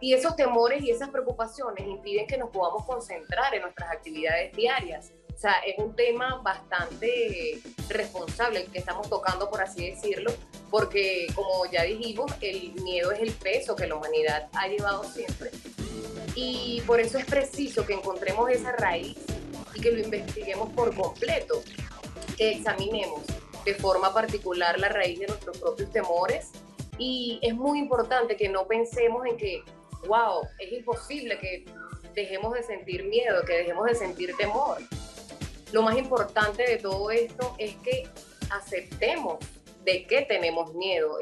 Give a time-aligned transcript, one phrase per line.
[0.00, 5.12] Y esos temores y esas preocupaciones impiden que nos podamos concentrar en nuestras actividades diarias.
[5.34, 10.32] O sea, es un tema bastante responsable el que estamos tocando, por así decirlo,
[10.70, 15.50] porque como ya dijimos, el miedo es el peso que la humanidad ha llevado siempre.
[16.34, 19.18] Y por eso es preciso que encontremos esa raíz
[19.74, 21.62] y que lo investiguemos por completo,
[22.36, 23.22] que examinemos
[23.64, 26.50] de forma particular la raíz de nuestros propios temores.
[26.98, 29.62] Y es muy importante que no pensemos en que,
[30.06, 31.64] wow, es imposible que
[32.14, 34.78] dejemos de sentir miedo, que dejemos de sentir temor
[35.72, 38.08] lo más importante de todo esto es que
[38.50, 39.38] aceptemos
[39.84, 41.18] de qué tenemos miedo.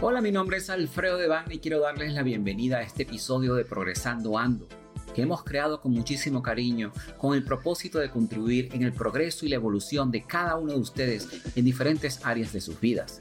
[0.00, 3.64] Hola, mi nombre es Alfredo Devane y quiero darles la bienvenida a este episodio de
[3.64, 4.66] Progresando Ando,
[5.14, 9.50] que hemos creado con muchísimo cariño con el propósito de contribuir en el progreso y
[9.50, 13.20] la evolución de cada uno de ustedes en diferentes áreas de sus vidas.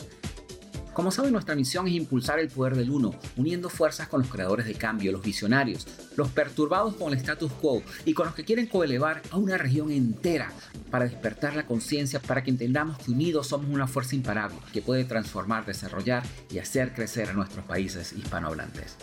[0.94, 4.66] Como saben, nuestra misión es impulsar el poder del uno, uniendo fuerzas con los creadores
[4.66, 8.68] de cambio, los visionarios, los perturbados con el status quo y con los que quieren
[8.68, 10.52] coelevar a una región entera
[10.90, 15.06] para despertar la conciencia, para que entendamos que unidos somos una fuerza imparable que puede
[15.06, 18.98] transformar, desarrollar y hacer crecer a nuestros países hispanohablantes.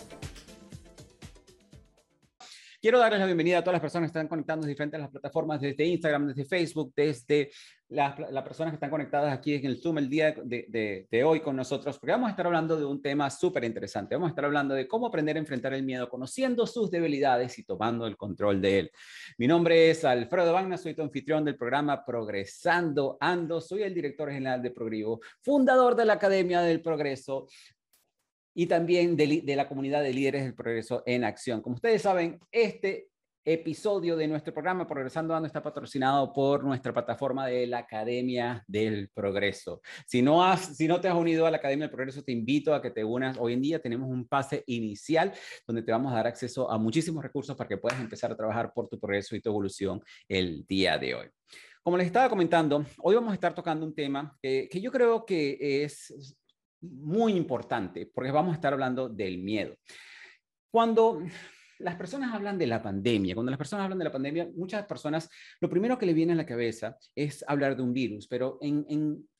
[2.81, 5.59] Quiero darles la bienvenida a todas las personas que están conectando desde diferentes las plataformas,
[5.59, 7.51] desde Instagram, desde Facebook, desde
[7.89, 11.97] las, personas que están conectadas aquí en el Zoom el día de, hoy con nosotros,
[11.97, 14.15] porque vamos a estar hablando de un tema súper interesante.
[14.15, 17.63] Vamos a estar hablando de cómo aprender a enfrentar el miedo, conociendo sus debilidades y
[17.63, 18.91] tomando el control de él.
[19.37, 24.31] Mi nombre es Alfredo Vagna, soy tu anfitrión del programa Progresando Ando, soy el director
[24.31, 27.47] general de Progrivo, fundador de la Academia del Progreso,
[28.53, 31.61] y también de, la comunidad de líderes del progreso en acción.
[31.61, 33.08] Como ustedes saben, este
[33.53, 39.09] episodio de nuestro programa Progresando Ando está patrocinado por nuestra plataforma de la Academia del
[39.09, 39.81] Progreso.
[40.05, 42.75] Si no, has, si no te has unido a la Academia del Progreso, te invito
[42.75, 43.37] a que te unas.
[43.39, 45.33] Hoy en día tenemos un pase inicial
[45.65, 48.71] donde te vamos a dar acceso a muchísimos recursos para que puedas empezar a trabajar
[48.71, 51.27] por tu progreso y tu evolución el día de hoy.
[51.81, 55.83] Como les estaba comentando, hoy vamos a estar tocando un tema que yo creo que
[55.83, 56.35] es
[56.81, 59.75] muy importante, porque vamos a estar hablando del miedo.
[60.71, 61.23] Cuando
[61.79, 65.29] las personas hablan de la pandemia, cuando las personas hablan de la pandemia, muchas personas,
[65.59, 68.59] lo primero que le viene a la cabeza es hablar de un virus, pero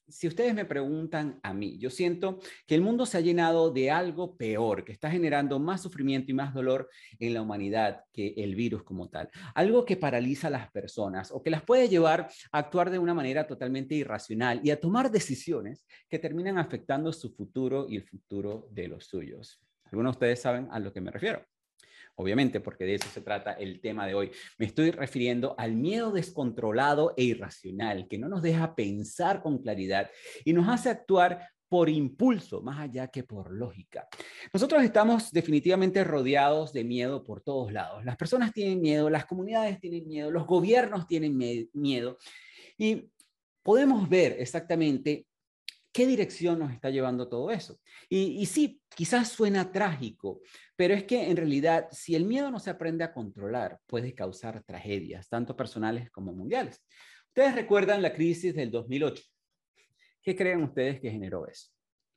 [0.07, 3.91] si ustedes me preguntan a mí, yo siento que el mundo se ha llenado de
[3.91, 6.89] algo peor, que está generando más sufrimiento y más dolor
[7.19, 9.29] en la humanidad que el virus como tal.
[9.53, 13.13] Algo que paraliza a las personas o que las puede llevar a actuar de una
[13.13, 18.67] manera totalmente irracional y a tomar decisiones que terminan afectando su futuro y el futuro
[18.71, 19.61] de los suyos.
[19.85, 21.45] Algunos de ustedes saben a lo que me refiero
[22.19, 24.31] obviamente, porque de eso se trata el tema de hoy.
[24.57, 30.11] Me estoy refiriendo al miedo descontrolado e irracional, que no nos deja pensar con claridad
[30.43, 34.09] y nos hace actuar por impulso, más allá que por lógica.
[34.51, 38.03] Nosotros estamos definitivamente rodeados de miedo por todos lados.
[38.03, 41.37] Las personas tienen miedo, las comunidades tienen miedo, los gobiernos tienen
[41.71, 42.17] miedo
[42.77, 43.09] y
[43.63, 45.25] podemos ver exactamente
[45.93, 47.79] qué dirección nos está llevando todo eso.
[48.09, 50.41] Y, sí, quizás suena trágico,
[50.79, 54.63] pero es que en realidad si el miedo no se aprende a controlar, puede causar
[54.63, 56.81] tragedias, tanto personales como mundiales.
[57.27, 59.21] Ustedes recuerdan la crisis del 2008.
[60.21, 61.67] ¿Qué creen ustedes que generó eso?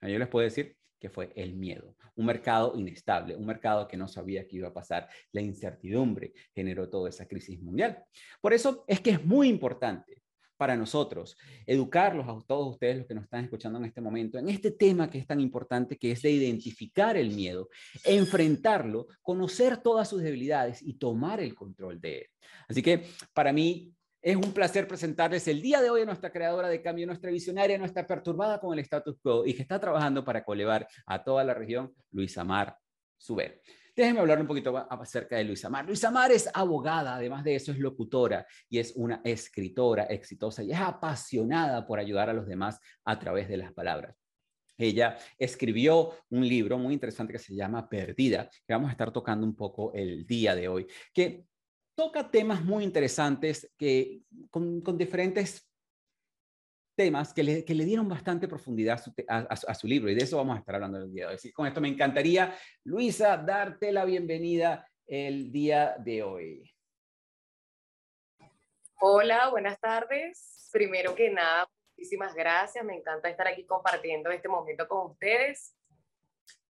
[0.01, 3.97] Ah, yo les puedo decir que fue el miedo, un mercado inestable, un mercado que
[3.97, 8.05] no sabía qué iba a pasar, la incertidumbre generó toda esa crisis mundial.
[8.41, 10.22] Por eso es que es muy importante
[10.63, 11.37] para nosotros,
[11.67, 15.11] educarlos a todos ustedes los que nos están escuchando en este momento, en este tema
[15.11, 17.69] que es tan importante, que es de identificar el miedo,
[18.05, 22.27] enfrentarlo, conocer todas sus debilidades y tomar el control de él.
[22.69, 26.69] Así que para mí es un placer presentarles el día de hoy a nuestra creadora
[26.69, 30.45] de cambio, nuestra visionaria, nuestra perturbada con el status quo y que está trabajando para
[30.45, 32.77] colevar a toda la región, Luisa Mar
[33.19, 33.61] Suber.
[33.95, 35.85] Déjenme hablar un poquito acerca de Luisa Mar.
[35.85, 40.73] Luisa Mar es abogada, además de eso es locutora y es una escritora exitosa y
[40.73, 44.17] es apasionada por ayudar a los demás a través de las palabras.
[44.79, 49.47] Ella escribió un libro muy interesante que se llama Perdida, que vamos a estar tocando
[49.47, 51.45] un poco el día de hoy, que
[51.95, 55.71] toca temas muy interesantes que, con, con diferentes
[56.95, 60.57] temas que le, que le dieron bastante profundidad a su, libro y de eso vamos
[60.57, 61.53] a estar hablando el día de hoy.
[61.53, 62.55] con esto me encantaría,
[62.85, 66.75] Luisa, darte la bienvenida el día de hoy.
[69.01, 70.69] Hola, buenas tardes.
[70.73, 72.85] Primero que nada, muchísimas gracias.
[72.85, 75.77] Me encanta estar aquí compartiendo este momento con ustedes.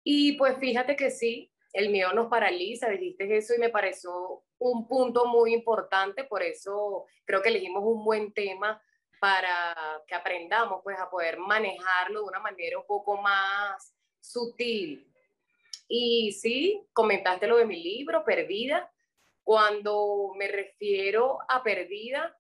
[0.03, 4.87] Y pues fíjate que sí, el miedo nos paraliza, dijiste eso y me pareció un
[4.87, 8.81] punto muy importante, por eso creo que elegimos un buen tema
[9.23, 15.09] para que aprendamos pues a poder manejarlo de una manera un poco más sutil.
[15.87, 18.91] Y sí, comentaste lo de mi libro, Perdida.
[19.41, 22.37] Cuando me refiero a Perdida,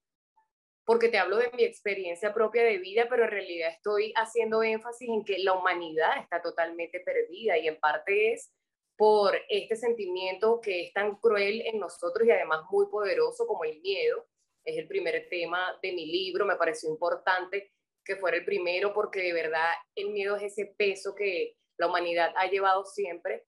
[0.83, 5.07] porque te hablo de mi experiencia propia de vida, pero en realidad estoy haciendo énfasis
[5.07, 8.53] en que la humanidad está totalmente perdida y en parte es
[8.97, 13.79] por este sentimiento que es tan cruel en nosotros y además muy poderoso como el
[13.79, 14.27] miedo.
[14.63, 17.71] Es el primer tema de mi libro, me pareció importante
[18.05, 22.33] que fuera el primero porque de verdad el miedo es ese peso que la humanidad
[22.35, 23.45] ha llevado siempre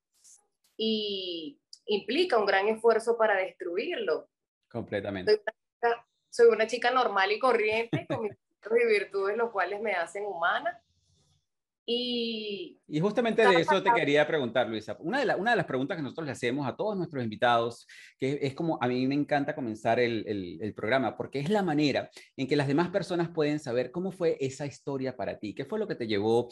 [0.78, 4.30] y implica un gran esfuerzo para destruirlo.
[4.70, 5.42] Completamente
[6.36, 8.34] soy una chica normal y corriente, con mis
[8.90, 10.82] virtudes, los cuales me hacen humana.
[11.88, 14.98] Y, y justamente de eso te quería preguntar, Luisa.
[15.00, 17.88] Una de, una de las preguntas que nosotros le hacemos a todos nuestros invitados,
[18.18, 20.26] que es como a mí me encanta comenzar el,
[20.62, 24.36] el, programa, porque es la manera en que las demás personas pueden saber cómo fue
[24.40, 26.50] esa historia para ti, qué fue lo que te llevó.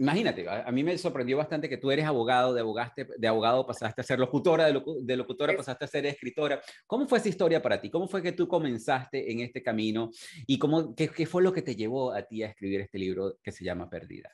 [0.00, 4.00] Imagínate, a, mí me sorprendió bastante que tú eres abogado, de, abogaste, de abogado pasaste
[4.00, 6.60] a ser locutora, de, de locutora pasaste a ser escritora.
[6.86, 7.90] ¿Cómo fue esa historia para ti?
[7.90, 10.10] ¿Cómo fue que tú comenzaste en este camino?
[10.48, 13.38] ¿Y cómo, qué, qué fue lo que te llevó a ti a escribir este libro
[13.40, 14.30] que se llama Perdida?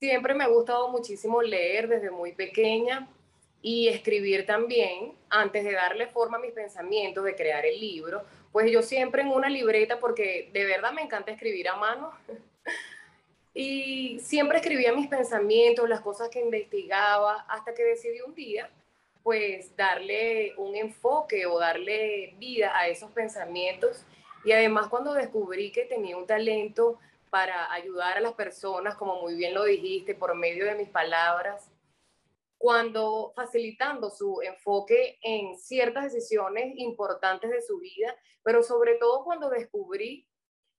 [0.00, 3.08] Siempre me ha gustado muchísimo leer desde muy pequeña
[3.60, 8.22] y escribir también, antes de darle forma a mis pensamientos, de crear el libro,
[8.52, 12.12] pues yo siempre en una libreta, porque de verdad me encanta escribir a mano,
[13.54, 18.70] y siempre escribía mis pensamientos, las cosas que investigaba, hasta que decidí un día,
[19.24, 24.04] pues darle un enfoque o darle vida a esos pensamientos.
[24.44, 26.98] Y además cuando descubrí que tenía un talento
[27.28, 31.70] para ayudar a las personas, como muy bien lo dijiste, por medio de mis palabras,
[32.58, 39.48] cuando facilitando su enfoque en ciertas decisiones importantes de su vida, pero sobre todo cuando
[39.48, 40.26] descubrí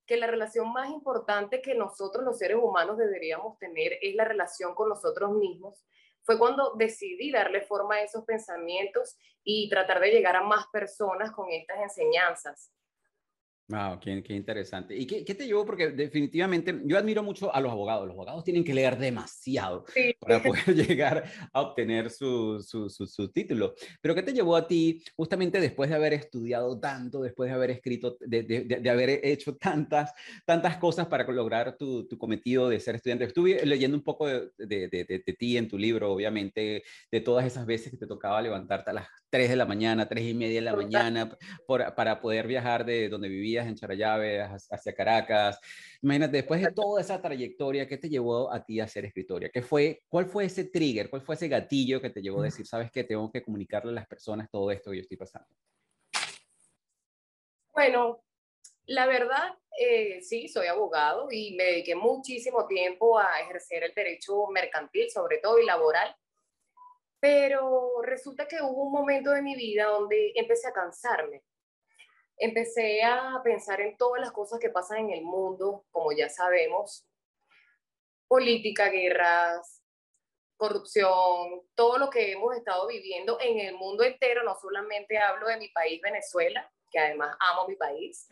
[0.06, 4.75] que la relación más importante que nosotros los seres humanos deberíamos tener es la relación
[4.75, 5.86] con nosotros mismos,
[6.24, 11.31] fue cuando decidí darle forma a esos pensamientos y tratar de llegar a más personas
[11.31, 12.72] con estas enseñanzas.
[13.69, 14.98] Wow, qué, qué interesante.
[14.98, 15.63] ¿Y qué, qué, te llevó?
[15.63, 18.07] Porque definitivamente yo admiro mucho a los abogados.
[18.07, 19.86] Los abogados tienen que leer demasiado
[20.19, 21.24] para poder llegar
[21.54, 23.75] a obtener su, su, su, título.
[24.01, 27.69] Pero ¿qué te llevó a ti justamente después de haber estudiado tanto, después de haber
[27.69, 30.13] escrito, de, de, de haber hecho tantas,
[30.45, 33.25] tantas cosas para lograr tu, tu, cometido de ser estudiante?
[33.25, 37.92] Estuve leyendo un poco de, de ti en tu libro, obviamente, de todas esas veces
[37.92, 40.76] que te tocaba levantarte a las 3 de la mañana, 3 y media de la
[40.76, 45.60] mañana, por, para poder viajar de donde vivías en Charallave hacia Caracas.
[46.02, 49.50] Imagínate, después de toda esa trayectoria, ¿qué te llevó a ti a ser escritoria?
[49.50, 51.10] ¿Qué fue, ¿Cuál fue ese trigger?
[51.10, 53.96] ¿Cuál fue ese gatillo que te llevó a decir, sabes que tengo que comunicarle a
[53.96, 55.50] las personas todo esto que yo estoy pasando?
[57.74, 58.24] Bueno,
[58.88, 64.48] la verdad, eh, sí, soy abogado y me dediqué muchísimo tiempo a ejercer el derecho
[64.48, 66.16] mercantil, sobre todo y laboral
[67.19, 71.44] pero resulta que hubo un momento de mi vida donde empecé a cansarme.
[72.38, 77.06] Empecé a pensar en todas las cosas que pasan en el mundo, como ya sabemos,
[78.27, 79.83] política, guerras,
[80.56, 85.57] corrupción, todo lo que hemos estado viviendo en el mundo entero, no solamente hablo de
[85.57, 88.27] mi país, Venezuela, que además amo mi país,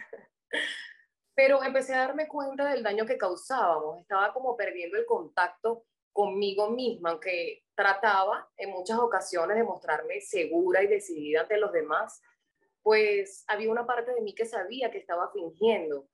[1.35, 5.85] pero empecé a darme cuenta del daño que causábamos, estaba como perdiendo el contacto
[6.17, 12.23] conmigo misma, aunque trataba en muchas ocasiones de mostrarme segura y decidida ante los demás,
[12.81, 16.09] pues había una parte de mí que sabía que estaba fingiendo.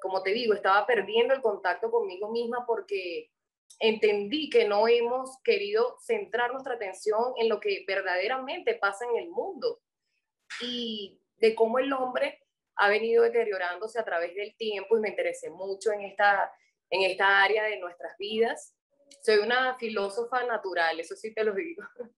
[0.00, 3.32] Como te digo, estaba perdiendo el contacto conmigo misma porque
[3.80, 9.28] entendí que no hemos querido centrar nuestra atención en lo que verdaderamente pasa en el
[9.28, 9.80] mundo
[10.60, 12.46] y de cómo el hombre
[12.76, 16.52] ha venido deteriorándose a través del tiempo y me interesé mucho en esta,
[16.90, 18.76] en esta área de nuestras vidas
[19.22, 21.82] soy una filósofa natural, eso sí te lo digo.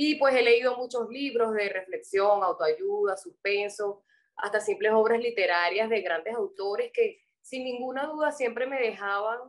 [0.00, 4.04] Y pues he leído muchos libros de reflexión, autoayuda, suspenso,
[4.36, 9.40] hasta simples obras literarias de grandes autores que sin ninguna duda siempre me dejaban,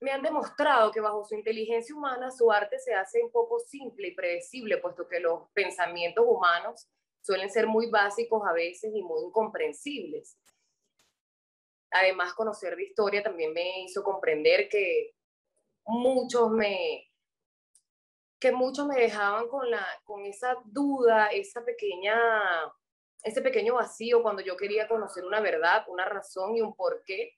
[0.00, 4.08] me han demostrado que bajo su inteligencia humana su arte se hace un poco simple
[4.08, 6.88] y predecible, puesto que los pensamientos humanos
[7.20, 10.38] suelen ser muy básicos a veces y muy incomprensibles.
[11.90, 15.14] Además, conocer de historia también me hizo comprender que
[15.84, 17.04] muchos me
[18.40, 22.16] que muchos me dejaban con la con esa duda, esa pequeña
[23.22, 27.36] ese pequeño vacío cuando yo quería conocer una verdad, una razón y un porqué.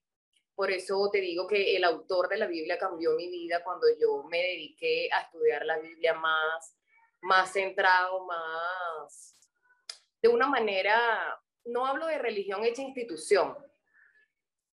[0.55, 4.25] Por eso te digo que el autor de la Biblia cambió mi vida cuando yo
[4.25, 6.77] me dediqué a estudiar la Biblia más
[7.23, 9.37] más centrado, más
[10.23, 13.57] de una manera no hablo de religión hecha institución,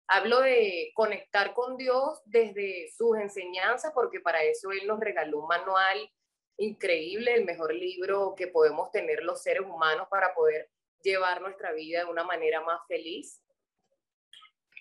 [0.07, 5.47] Hablo de conectar con Dios desde sus enseñanzas, porque para eso Él nos regaló un
[5.47, 6.09] manual
[6.57, 10.69] increíble, el mejor libro que podemos tener los seres humanos para poder
[11.03, 13.41] llevar nuestra vida de una manera más feliz.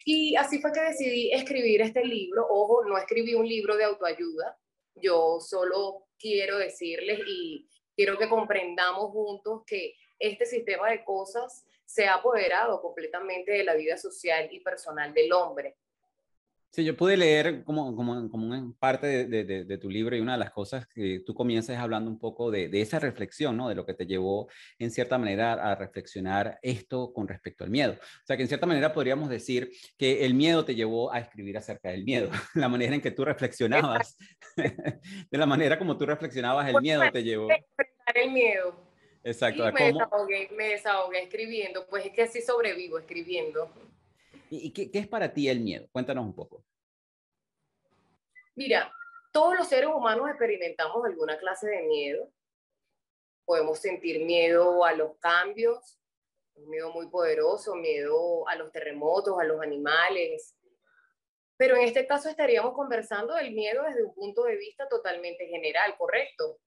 [0.04, 2.46] Y así fue que decidí escribir este libro.
[2.48, 4.56] Ojo, no escribí un libro de autoayuda.
[4.94, 12.06] Yo solo quiero decirles y quiero que comprendamos juntos que este sistema de cosas se
[12.06, 15.76] ha apoderado completamente de la vida social y personal del hombre.
[16.76, 20.32] Sí, yo pude leer como, como, como parte de, de, de, tu libro y una
[20.32, 23.70] de las cosas que tú comienzas hablando un poco de, de, esa reflexión, ¿no?
[23.70, 27.94] De lo que te llevó en cierta manera a reflexionar esto con respecto al miedo.
[27.94, 31.56] O sea, que en cierta manera podríamos decir que el miedo te llevó a escribir
[31.56, 34.18] acerca del miedo, la manera en que tú reflexionabas,
[34.56, 37.48] de la manera como tú reflexionabas, el miedo te llevó.
[38.14, 38.86] El miedo.
[39.26, 39.64] Exacto.
[39.72, 43.68] me, desahogué, me desahogué escribiendo, pues es que así sobrevivo escribiendo.
[44.50, 45.88] ¿Y qué, qué, es para ti el miedo?
[45.90, 46.64] Cuéntanos un poco.
[48.54, 48.92] Mira,
[49.32, 52.30] todos los seres humanos experimentamos alguna clase de miedo.
[53.44, 55.98] Podemos sentir miedo a los cambios,
[56.54, 60.54] un miedo muy poderoso, miedo a los terremotos, a los animales.
[61.56, 65.96] Pero en este caso estaríamos conversando del miedo desde un punto de vista totalmente general,
[65.98, 66.60] ¿correcto?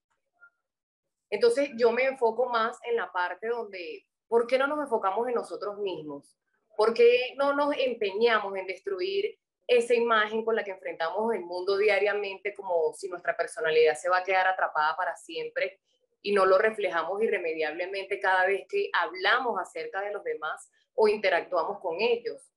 [1.30, 5.36] Entonces yo me enfoco más en la parte donde, ¿por qué no nos enfocamos en
[5.36, 6.36] nosotros mismos?
[6.76, 11.78] ¿Por qué no nos empeñamos en destruir esa imagen con la que enfrentamos el mundo
[11.78, 15.80] diariamente como si nuestra personalidad se va a quedar atrapada para siempre
[16.22, 21.80] y no lo reflejamos irremediablemente cada vez que hablamos acerca de los demás o interactuamos
[21.80, 22.52] con ellos?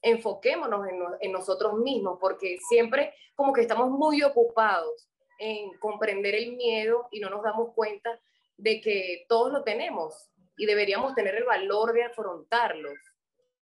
[0.00, 5.08] Enfoquémonos en, en nosotros mismos porque siempre como que estamos muy ocupados
[5.44, 8.18] en comprender el miedo y no nos damos cuenta
[8.56, 12.94] de que todos lo tenemos y deberíamos tener el valor de afrontarlos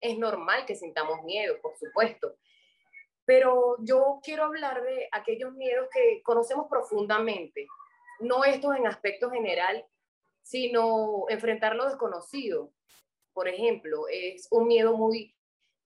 [0.03, 2.35] es normal que sintamos miedo, por supuesto.
[3.25, 7.65] Pero yo quiero hablar de aquellos miedos que conocemos profundamente,
[8.19, 9.85] no estos en aspecto general,
[10.41, 12.73] sino enfrentar lo desconocido.
[13.31, 15.33] Por ejemplo, es un miedo muy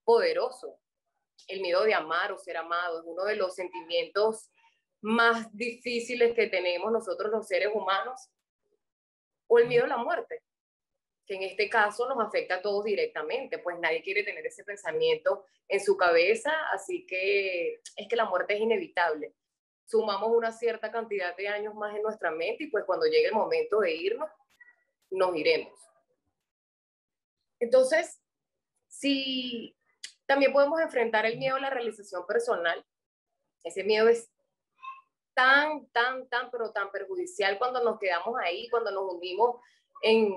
[0.03, 0.79] poderoso.
[1.47, 4.49] El miedo de amar o ser amado es uno de los sentimientos
[5.01, 8.29] más difíciles que tenemos nosotros los seres humanos.
[9.47, 10.43] O el miedo a la muerte
[11.27, 15.45] que en este caso nos afecta a todos directamente, pues nadie quiere tener ese pensamiento
[15.67, 19.35] en su cabeza, así que es que la muerte es inevitable.
[19.85, 23.33] Sumamos una cierta cantidad de años más en nuestra mente y pues cuando llegue el
[23.33, 24.29] momento de irnos,
[25.11, 25.77] nos iremos.
[27.59, 28.21] Entonces,
[28.87, 29.75] si
[30.25, 32.85] también podemos enfrentar el miedo a la realización personal,
[33.63, 34.29] ese miedo es
[35.37, 39.61] tan, tan, tan, pero tan perjudicial cuando nos quedamos ahí, cuando nos hundimos
[40.01, 40.33] en,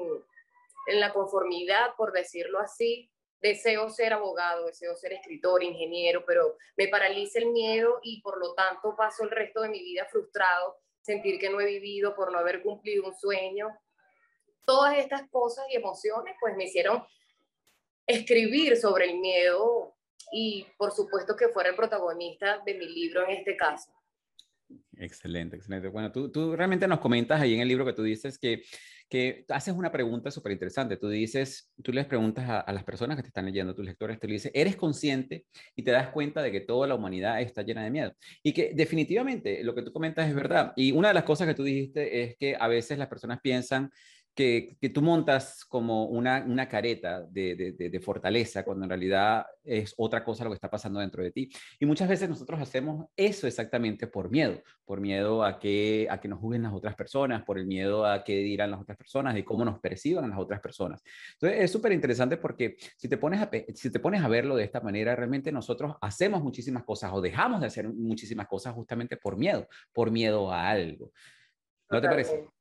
[0.88, 3.10] en la conformidad, por decirlo así.
[3.40, 8.52] Deseo ser abogado, deseo ser escritor, ingeniero, pero me paraliza el miedo y por lo
[8.52, 12.38] tanto paso el resto de mi vida frustrado, sentir que no he vivido por no
[12.38, 13.68] haber cumplido un sueño.
[14.66, 17.02] Todas estas cosas y emociones pues me hicieron
[18.06, 19.94] escribir sobre el miedo
[20.30, 23.90] y por supuesto que fuera el protagonista de mi libro en este caso.
[25.00, 25.88] Excelente, excelente.
[25.88, 28.62] Bueno, tú, tú realmente nos comentas ahí en el libro que tú dices que
[29.10, 30.96] que haces una pregunta súper interesante.
[30.96, 34.28] Tú dices, tú les preguntas a, las personas que te están leyendo, tus lectores, te
[34.28, 37.90] dices, ¿eres consciente y te das cuenta de que toda la humanidad está llena de
[37.90, 38.14] miedo?
[38.44, 40.72] Y que definitivamente lo que tú comentas es verdad.
[40.76, 43.90] Y una de las cosas que tú dijiste es que a veces las personas piensan
[44.40, 49.44] que, que, tú montas como una, una careta de, de, de, fortaleza cuando en realidad
[49.62, 51.50] es otra cosa lo que está pasando dentro de ti.
[51.78, 56.28] Y muchas veces nosotros hacemos eso exactamente por miedo, por miedo a que, a que
[56.28, 59.42] nos juzguen las otras personas, por el miedo a que dirán las otras personas y
[59.42, 61.02] cómo nos perciban las otras personas.
[61.34, 64.64] Entonces es súper interesante porque si te, pones a, si te pones a verlo de
[64.64, 69.36] esta manera, realmente nosotros hacemos muchísimas cosas o dejamos de hacer muchísimas cosas justamente por
[69.36, 71.12] miedo, por miedo a algo.
[71.90, 72.59] ¿No te parece?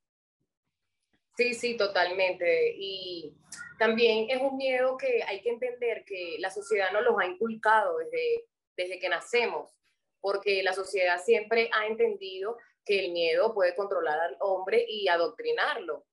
[1.40, 2.76] Sí, sí, totalmente.
[2.76, 3.34] Y
[3.78, 7.98] también es un miedo que hay que entender que la sociedad nos los ha inculcado
[8.00, 9.72] desde, desde que nacemos,
[10.20, 16.06] porque la sociedad siempre ha entendido que el miedo puede controlar al hombre y adoctrinarlo.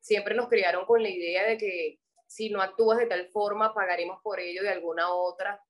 [0.00, 4.20] Siempre nos criaron con la idea de que si no actúas de tal forma, pagaremos
[4.20, 5.62] por ello de alguna otra.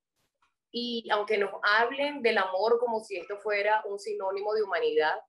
[0.71, 5.21] Y aunque nos hablen del amor como si esto fuera un sinónimo de humanidad,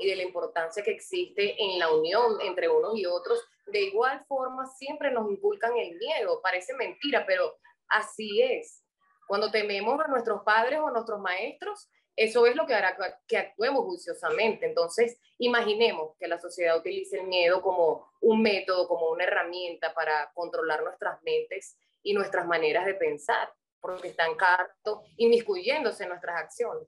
[0.00, 4.24] y de la importancia que existe en la unión entre unos y otros, de igual
[4.26, 6.40] forma siempre nos inculcan el miedo.
[6.42, 7.56] Parece mentira, pero
[7.88, 8.82] así es.
[9.28, 13.36] Cuando tememos a nuestros padres o a nuestros maestros, eso es lo que hará que
[13.36, 14.66] actuemos juiciosamente.
[14.66, 20.32] Entonces, imaginemos que la sociedad utilice el miedo como un método, como una herramienta para
[20.34, 23.52] controlar nuestras mentes y nuestras maneras de pensar.
[23.82, 26.86] porque están cartos inmiscuyéndose en nuestras acciones.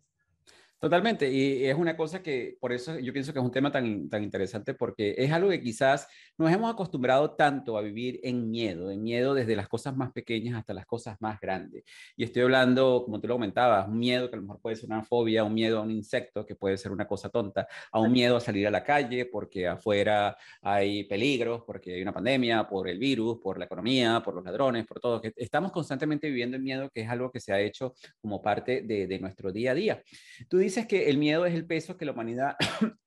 [0.83, 4.09] Totalmente, y es una cosa que por eso yo pienso que es un tema tan,
[4.09, 8.91] tan interesante porque es algo que quizás nos hemos acostumbrado tanto a vivir en miedo,
[8.91, 11.85] en miedo desde las cosas más pequeñas hasta las cosas más grandes.
[12.17, 14.87] Y estoy hablando, como tú lo comentabas, un miedo que a lo mejor puede ser
[14.91, 18.11] una fobia, un miedo a un insecto, que puede ser una cosa tonta, a un
[18.11, 22.89] miedo a salir a la calle porque afuera hay peligros, porque hay una pandemia, por
[22.89, 25.23] el virus, por la economía, por los ladrones, por todo.
[25.37, 29.07] Estamos constantemente viviendo en miedo, que es algo que se ha hecho como parte de,
[29.07, 30.03] de nuestro día a día.
[30.49, 32.57] Tú dices dices que el miedo es el peso que la humanidad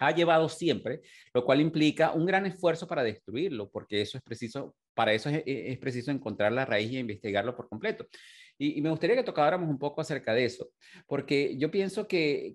[0.00, 1.02] ha llevado siempre,
[1.32, 5.42] lo cual implica un gran esfuerzo para destruirlo, porque eso es preciso, para eso es,
[5.46, 8.06] es preciso encontrar la raíz y investigarlo por completo.
[8.62, 10.70] Y, me gustaría que tocáramos un poco acerca de eso,
[11.08, 12.54] porque yo pienso que,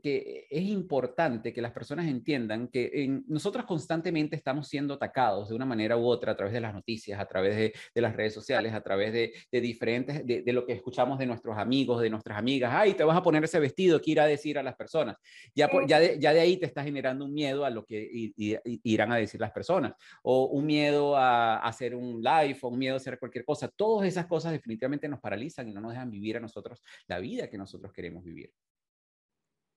[0.49, 5.97] es importante que las personas entiendan que nosotros constantemente estamos siendo atacados de una manera
[5.97, 9.11] u otra a través de las noticias, a través de, las redes sociales, a través
[9.11, 12.71] de, diferentes, de, lo que escuchamos de nuestros amigos, de nuestras amigas.
[12.73, 15.17] Ay, te vas a poner ese vestido, ¿qué irá a decir a las personas?
[15.53, 18.31] Ya, ya, de, ya de ahí te está generando un miedo a lo que
[18.63, 22.93] irán a decir las personas, o un miedo a hacer un live, o un miedo
[22.93, 23.67] a hacer cualquier cosa.
[23.67, 27.49] Todas esas cosas definitivamente nos paralizan y no nos dejan vivir a nosotros la vida
[27.49, 28.53] que nosotros queremos vivir.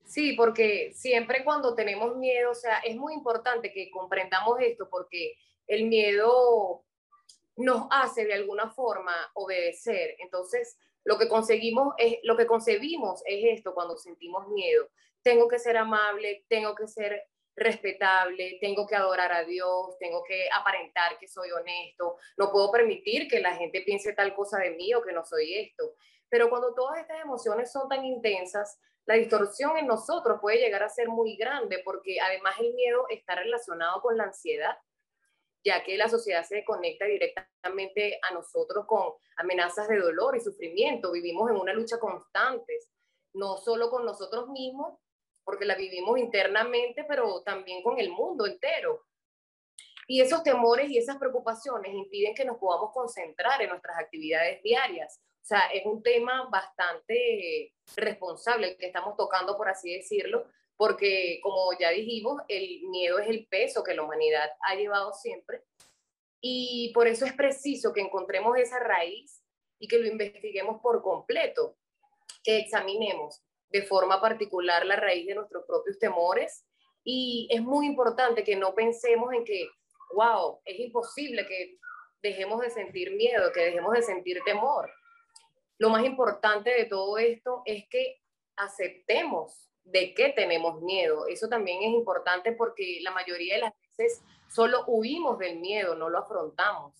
[0.04, 5.34] Sí, porque siempre cuando tenemos miedo, o sea, es muy importante que comprendamos esto porque
[5.66, 6.84] el miedo
[7.56, 10.16] nos hace de alguna forma obedecer.
[10.18, 14.88] Entonces, lo que conseguimos es lo que concebimos es esto cuando sentimos miedo.
[15.22, 17.22] Tengo que ser amable, tengo que ser
[17.60, 23.28] respetable, tengo que adorar a Dios, tengo que aparentar que soy honesto, no puedo permitir
[23.28, 25.94] que la gente piense tal cosa de mí o que no soy esto.
[26.28, 30.88] Pero cuando todas estas emociones son tan intensas, la distorsión en nosotros puede llegar a
[30.88, 34.76] ser muy grande porque además el miedo está relacionado con la ansiedad,
[35.64, 41.12] ya que la sociedad se conecta directamente a nosotros con amenazas de dolor y sufrimiento.
[41.12, 42.78] Vivimos en una lucha constante,
[43.34, 44.99] no solo con nosotros mismos,
[45.50, 49.04] porque la vivimos internamente, pero también con el mundo entero.
[50.06, 55.20] Y esos temores y esas preocupaciones impiden que nos podamos concentrar en nuestras actividades diarias
[55.42, 60.46] o sea, es un tema bastante responsable el que estamos tocando, por así decirlo,
[60.76, 65.64] porque como ya dijimos, el miedo es el peso que la humanidad ha llevado siempre
[66.40, 69.42] y por eso es preciso que encontremos esa raíz
[69.78, 71.76] y que lo investiguemos por completo,
[72.44, 76.66] que examinemos de forma particular la raíz de nuestros propios temores
[77.04, 79.68] y es muy importante que no pensemos en que,
[80.14, 81.78] wow, es imposible que
[82.22, 84.90] dejemos de sentir miedo, que dejemos de sentir temor
[85.80, 88.20] lo más importante de todo esto es que
[88.54, 91.26] aceptemos de qué tenemos miedo.
[91.26, 94.22] Eso también es importante porque la mayoría de las veces
[94.54, 96.94] solo huimos del miedo, no lo afrontamos.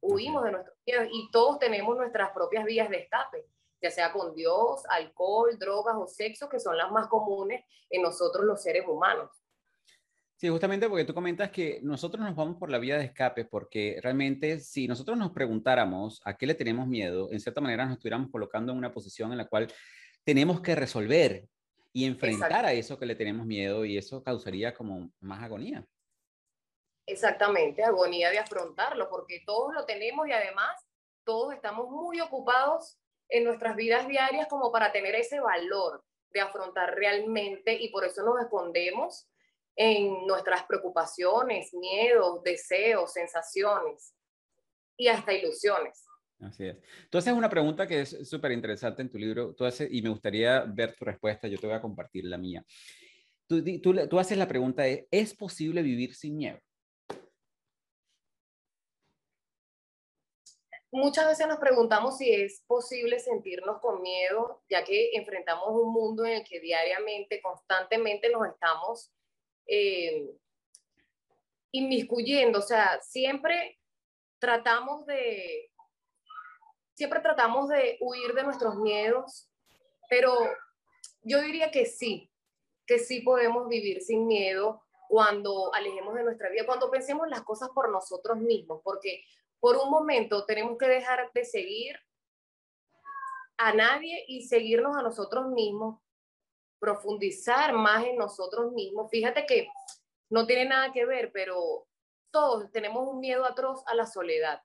[0.00, 3.46] Huimos de nuestros miedos y todos tenemos nuestras propias vías de escape,
[3.80, 8.44] ya sea con Dios, alcohol, drogas o sexo, que son las más comunes en nosotros
[8.44, 9.30] los seres humanos.
[10.36, 13.98] Sí, justamente porque tú comentas que nosotros nos vamos por la vía de escape, porque
[14.00, 18.30] realmente si nosotros nos preguntáramos a qué le tenemos miedo, en cierta manera nos estuviéramos
[18.30, 19.66] colocando en una posición en la cual
[20.24, 21.48] tenemos que resolver
[21.92, 25.84] y enfrentar a eso que le tenemos miedo y eso causaría como más agonía.
[27.04, 30.86] Exactamente, agonía de afrontarlo, porque todos lo tenemos y además
[31.24, 32.96] todos estamos muy ocupados
[33.28, 38.22] en nuestras vidas diarias como para tener ese valor de afrontar realmente y por eso
[38.22, 39.28] nos escondemos
[39.76, 44.14] en nuestras preocupaciones, miedos, deseos, sensaciones
[44.96, 46.04] y hasta ilusiones.
[46.40, 46.76] Así es.
[47.10, 50.08] Tú haces una pregunta que es súper interesante en tu libro tú haces, y me
[50.08, 52.64] gustaría ver tu respuesta, yo te voy a compartir la mía.
[53.46, 56.60] Tú, tú, tú haces la pregunta de, ¿es posible vivir sin miedo?
[60.90, 66.24] Muchas veces nos preguntamos si es posible sentirnos con miedo, ya que enfrentamos un mundo
[66.24, 69.12] en el que diariamente, constantemente nos estamos
[69.66, 70.30] eh,
[71.72, 73.78] inmiscuyendo, o sea, siempre
[74.38, 75.70] tratamos de,
[76.94, 79.50] siempre tratamos de huir de nuestros miedos,
[80.08, 80.32] pero
[81.22, 82.30] yo diría que sí,
[82.86, 87.68] que sí podemos vivir sin miedo cuando alejemos de nuestra vida, cuando pensemos las cosas
[87.74, 89.22] por nosotros mismos, porque
[89.60, 91.96] por un momento tenemos que dejar de seguir
[93.56, 96.00] a nadie y seguirnos a nosotros mismos
[96.78, 99.10] profundizar más en nosotros mismos.
[99.10, 99.68] Fíjate que
[100.30, 101.86] no tiene nada que ver, pero
[102.30, 104.62] todos tenemos un miedo atroz a la soledad.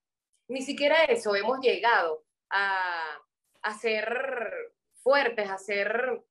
[0.47, 3.19] Ni siquiera eso, hemos llegado a,
[3.61, 6.23] a ser fuertes, a ser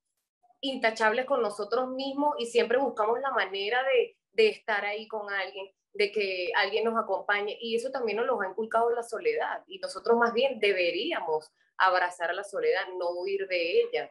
[0.61, 5.67] intachables con nosotros mismos y siempre buscamos la manera de, de estar ahí con alguien.
[5.95, 9.79] De que alguien nos acompañe y eso también nos lo ha inculcado la soledad y
[9.79, 14.11] nosotros más bien deberíamos abrazar a la soledad, no huir de ella.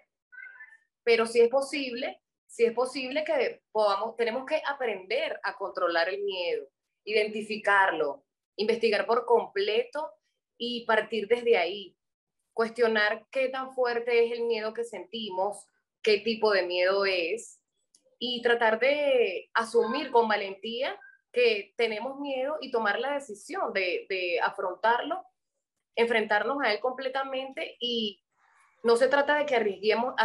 [1.04, 6.22] Pero si es posible, si es posible que podamos, tenemos que aprender a controlar el
[6.22, 6.67] miedo,
[7.04, 8.24] identificarlo,
[8.58, 10.12] investigar por completo
[10.58, 11.98] y partir desde ahí.
[12.54, 15.65] Cuestionar qué tan fuerte es el miedo que sentimos,
[16.04, 17.60] qué tipo de miedo es
[18.20, 21.00] y tratar de asumir con valentía
[21.32, 25.24] que tenemos miedo y tomar la decisión de, de afrontarlo,
[25.96, 28.24] enfrentarnos a él completamente y
[28.84, 30.15] no se trata de que arriesguemos,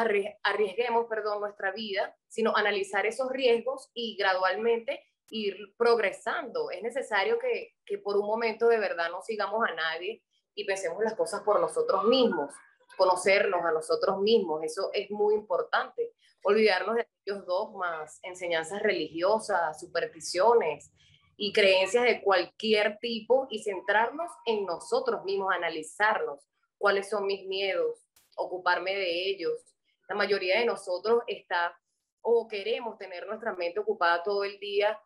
[0.43, 6.71] arriesguemos perdón, nuestra vida, sino analizar esos riesgos y gradualmente ir progresando.
[6.71, 10.23] Es necesario que, que por un momento de verdad no sigamos a nadie
[10.55, 12.51] y pensemos las cosas por nosotros mismos,
[12.97, 16.13] conocernos a nosotros mismos, eso es muy importante.
[16.43, 20.93] Olvidarnos de aquellos dogmas, enseñanzas religiosas, supersticiones
[21.37, 26.41] y creencias de cualquier tipo y centrarnos en nosotros mismos, analizarnos
[26.79, 28.07] cuáles son mis miedos,
[28.37, 29.61] ocuparme de ellos.
[30.09, 31.77] La mayoría de nosotros está
[32.23, 35.01] o queremos tener nuestra mente ocupada todo el día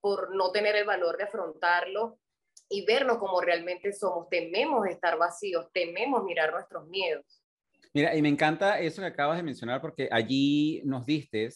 [0.00, 2.18] por no tener el valor de afrontarlo
[2.72, 4.28] y vernos como realmente somos.
[4.28, 7.42] Tememos estar vacíos, tememos mirar nuestros miedos.
[7.94, 11.50] Mira, y me encanta eso que acabas de mencionar porque allí nos diste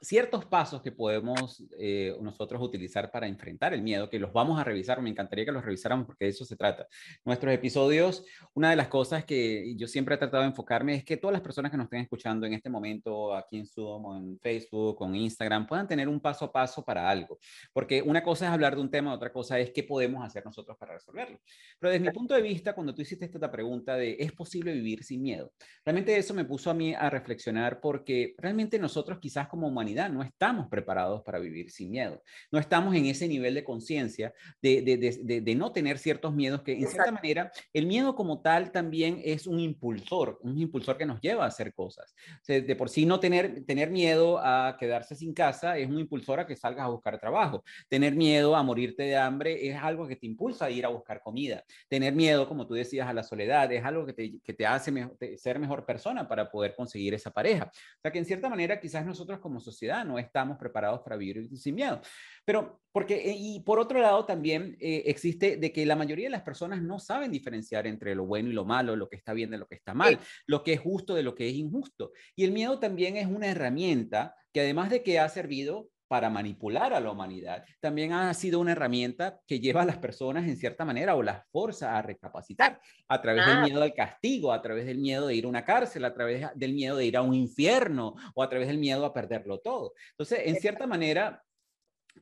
[0.00, 4.64] ciertos pasos que podemos eh, nosotros utilizar para enfrentar el miedo, que los vamos a
[4.64, 6.86] revisar, me encantaría que los revisáramos porque de eso se trata.
[7.24, 11.16] Nuestros episodios, una de las cosas que yo siempre he tratado de enfocarme es que
[11.16, 14.38] todas las personas que nos estén escuchando en este momento, aquí en Zoom, o en
[14.38, 17.38] Facebook, o en Instagram, puedan tener un paso a paso para algo,
[17.72, 20.76] porque una cosa es hablar de un tema, otra cosa es qué podemos hacer nosotros
[20.78, 21.40] para resolverlo.
[21.78, 25.02] Pero desde mi punto de vista, cuando tú hiciste esta pregunta de ¿es posible vivir
[25.02, 25.52] sin miedo?
[25.84, 30.22] Realmente eso me puso a mí a reflexionar porque realmente nosotros quizás como humanidad no
[30.22, 32.22] estamos preparados para vivir sin miedo.
[32.50, 36.72] No estamos en ese nivel de conciencia de, de, de, no tener ciertos miedos que
[36.72, 41.20] en cierta manera el miedo como tal también es un impulsor, un impulsor que nos
[41.20, 42.14] lleva a hacer cosas.
[42.46, 46.46] de por sí no tener, tener miedo a quedarse sin casa es un impulsor a
[46.46, 47.64] que salgas a buscar trabajo.
[47.88, 51.20] Tener miedo a morirte de hambre es algo que te impulsa a ir a buscar
[51.20, 51.64] comida.
[51.88, 54.92] Tener miedo, como tú decías, a la soledad es algo que te, que te hace
[55.36, 57.70] ser mejor persona para poder conseguir esa pareja.
[57.72, 61.48] O sea que en cierta manera quizás nosotros como sociedad no estamos preparados para vivir
[61.56, 62.00] sin miedo.
[62.44, 66.30] Pero, porque, eh, y por otro lado también eh, existe de que la mayoría de
[66.30, 69.50] las personas no saben diferenciar entre lo bueno y lo malo, lo que está bien
[69.50, 72.12] de lo que está mal, lo que es justo de lo que es injusto.
[72.36, 76.94] Y el miedo también es una herramienta que además de que ha servido para manipular
[76.94, 80.84] a la humanidad, también ha sido una herramienta que lleva a las personas en cierta
[80.84, 84.98] manera o las forza a recapacitar a través del miedo al castigo, a través del
[84.98, 88.14] miedo de ir a una cárcel, a través del miedo de ir a un infierno
[88.32, 89.94] o a través del miedo a perderlo todo.
[90.10, 91.42] Entonces, en cierta manera,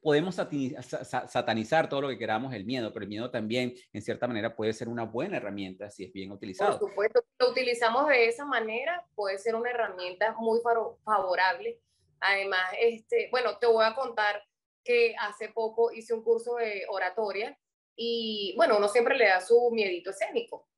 [0.01, 4.57] podemos satanizar todo lo que queramos el miedo, pero el miedo también, en cierta manera,
[4.57, 6.79] puede ser una buena herramienta si es bien utilizado.
[6.79, 10.61] Por supuesto, lo utilizamos de esa manera, puede ser una herramienta muy
[11.05, 11.79] favorable
[12.23, 14.43] Además, este, bueno, te voy a contar
[14.85, 17.59] que hace poco hice un curso de oratoria
[17.97, 20.69] y bueno, uno siempre le da su miedito escénico.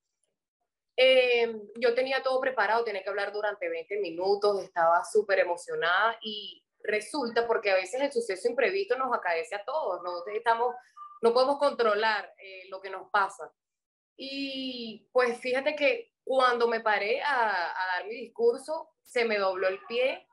[0.96, 6.64] Em, yo tenía todo preparado, tenía que hablar durante 20 minutos, estaba súper emocionada y
[6.80, 10.74] resulta porque a veces el suceso imprevisto nos acaece a todos, no, estamos,
[11.20, 13.52] no podemos controlar eh, lo que nos pasa.
[14.16, 19.68] Y pues fíjate que cuando me paré a, a dar mi discurso, se me dobló
[19.68, 20.26] el pie,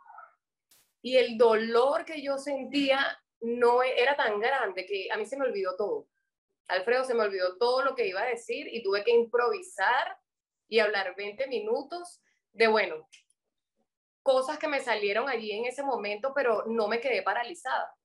[1.01, 5.37] y el dolor que yo sentía no e, era tan grande que a mí se
[5.37, 6.07] me olvidó todo.
[6.67, 10.17] Alfredo se me olvidó todo lo que iba a decir y tuve que improvisar
[10.67, 12.21] y hablar 20 minutos
[12.53, 13.09] de, bueno,
[14.23, 17.95] cosas que me salieron allí en ese momento, pero no me quedé paralizada.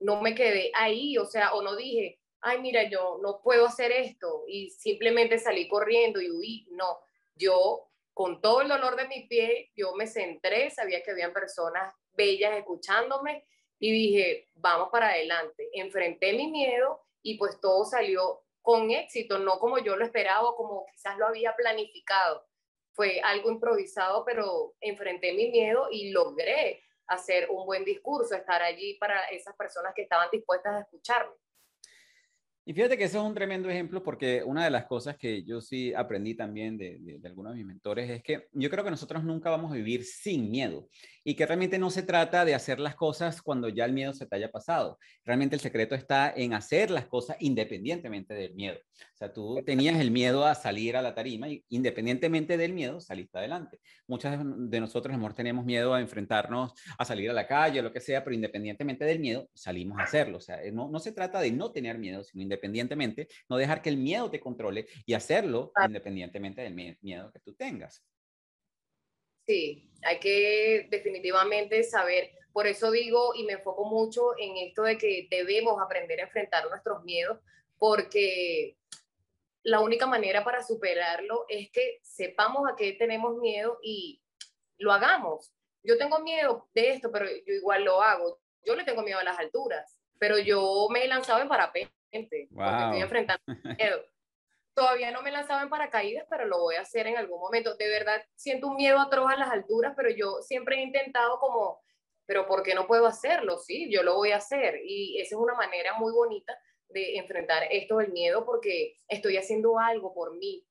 [0.00, 3.92] No me quedé ahí, o sea, o no dije, ay, mira, yo no puedo hacer
[3.92, 6.68] esto y simplemente salí corriendo y huí.
[6.70, 6.98] No,
[7.34, 11.94] yo con todo el dolor de mi pie, yo me centré, sabía que habían personas
[12.14, 13.46] bellas escuchándome
[13.78, 15.68] y dije, vamos para adelante.
[15.72, 20.86] Enfrenté mi miedo y pues todo salió con éxito, no como yo lo esperaba, como
[20.92, 22.46] quizás lo había planificado.
[22.92, 28.94] Fue algo improvisado, pero enfrenté mi miedo y logré hacer un buen discurso, estar allí
[28.94, 31.34] para esas personas que estaban dispuestas a escucharme.
[32.64, 35.60] Y fíjate que eso es un tremendo ejemplo porque una de las cosas que yo
[35.60, 39.24] sí aprendí también de, de, algunos de mis mentores es que yo creo que nosotros
[39.24, 40.88] nunca vamos a vivir sin miedo
[41.24, 44.26] y que realmente no se trata de hacer las cosas cuando ya el miedo se
[44.26, 44.98] te haya pasado.
[45.24, 48.78] Realmente el secreto está en hacer las cosas independientemente del miedo.
[49.22, 53.38] Sea, tú tenías el miedo a salir a la tarima y independientemente del miedo saliste
[53.38, 53.78] adelante.
[54.08, 57.92] Muchas de nosotros, amor, tenemos miedo a enfrentarnos, a salir a la calle, o lo
[57.92, 60.38] que sea, pero independientemente del miedo salimos a hacerlo.
[60.38, 63.90] O sea, no, no se trata de no tener miedo, sino independientemente, no dejar que
[63.90, 68.04] el miedo te controle y hacerlo independientemente del miedo que tú tengas.
[69.46, 74.98] Sí, hay que definitivamente saber, por eso digo y me enfoco mucho en esto de
[74.98, 77.38] que debemos aprender a enfrentar nuestros miedos,
[77.78, 78.76] porque
[79.64, 84.22] la única manera para superarlo es que sepamos a qué tenemos miedo y
[84.78, 85.52] lo hagamos.
[85.84, 88.40] Yo tengo miedo de esto, pero yo igual lo hago.
[88.64, 92.84] Yo le tengo miedo a las alturas, pero yo me he lanzado en parapente porque
[92.84, 93.42] estoy enfrentando
[93.78, 94.04] miedo.
[94.74, 97.74] Todavía no me he lanzado en paracaídas, pero lo voy a hacer en algún momento.
[97.76, 101.82] De verdad, siento un miedo atroz a las alturas, pero yo siempre he intentado como,
[102.26, 103.58] pero ¿por qué no puedo hacerlo?
[103.58, 104.80] Sí, yo lo voy a hacer.
[104.84, 106.56] Y esa es una manera muy bonita
[106.92, 110.66] de enfrentar esto del miedo porque estoy haciendo algo por mí.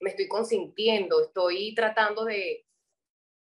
[0.00, 2.66] Me estoy consintiendo, estoy tratando de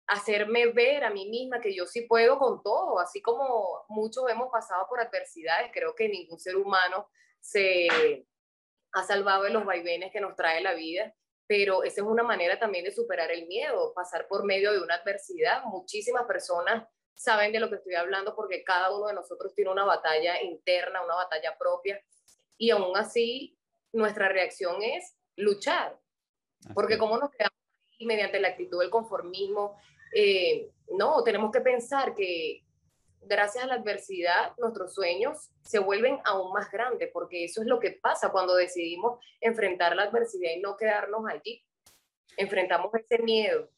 [0.07, 4.51] hacerme ver a mí misma que yo sí puedo con todo, así como muchos hemos
[4.51, 7.07] pasado por adversidades, creo que ningún ser humano
[7.39, 7.87] se
[8.91, 11.15] ha salvado de los vaivenes que nos trae la vida,
[11.47, 14.95] pero esa es una manera también de superar el miedo, pasar por medio de una
[14.95, 15.63] adversidad.
[15.65, 16.87] Muchísimas personas
[17.21, 21.03] saben de lo que estoy hablando porque cada uno de nosotros tiene una batalla interna,
[21.03, 22.01] una batalla propia,
[22.57, 23.57] y aún así
[23.93, 25.99] nuestra reacción es luchar,
[26.73, 27.57] porque como nos quedamos
[27.99, 29.77] ahí mediante la actitud del conformismo,
[30.15, 32.63] eh, no, tenemos que pensar que
[33.21, 37.79] gracias a la adversidad nuestros sueños se vuelven aún más grandes, porque eso es lo
[37.79, 41.63] que pasa cuando decidimos enfrentar la adversidad y no quedarnos allí.
[42.35, 43.69] Enfrentamos ese miedo.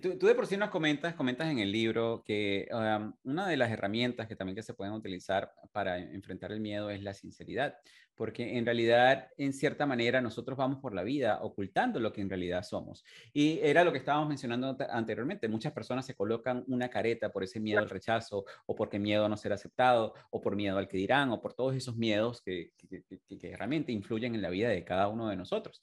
[0.00, 3.58] Tú, tú, de por sí nos comentas, comentas en el libro que um, una de
[3.58, 7.76] las herramientas que también que se pueden utilizar para enfrentar el miedo es la sinceridad
[8.14, 12.28] porque en realidad, en cierta manera, nosotros vamos por la vida ocultando lo que en
[12.28, 13.04] realidad somos.
[13.32, 17.60] Y era lo que estábamos mencionando anteriormente, muchas personas se colocan una careta por ese
[17.60, 20.98] miedo al rechazo, o porque miedo a no ser aceptado, o por miedo al que
[20.98, 23.02] dirán, o por todos esos miedos que, que,
[23.38, 25.82] que realmente influyen en la vida de cada uno de nosotros.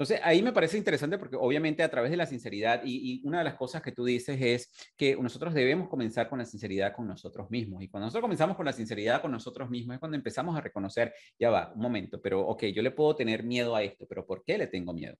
[0.00, 3.44] Entonces, ahí me parece interesante porque obviamente a través de la sinceridad, y, una de
[3.44, 7.50] las cosas que tú dices es que nosotros debemos comenzar con la sinceridad con nosotros
[7.50, 7.82] mismos.
[7.82, 11.12] Y cuando nosotros comenzamos con la sinceridad con nosotros mismos es cuando empezamos a reconocer,
[11.38, 14.42] ya va, un momento, pero ok, yo le puedo tener miedo a esto, pero ¿por
[14.42, 15.16] qué le tengo miedo?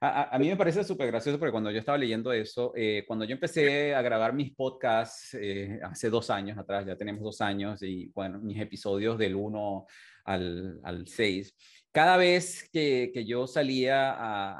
[0.00, 3.34] A, mí me parece súper gracioso porque cuando yo estaba leyendo eso, eh, cuando yo
[3.34, 8.10] empecé a grabar mis podcasts eh, hace dos años atrás, ya tenemos dos años, y
[8.12, 9.86] bueno, mis episodios del 1
[10.24, 11.54] al, al 6,
[11.94, 14.10] cada vez que, que yo salía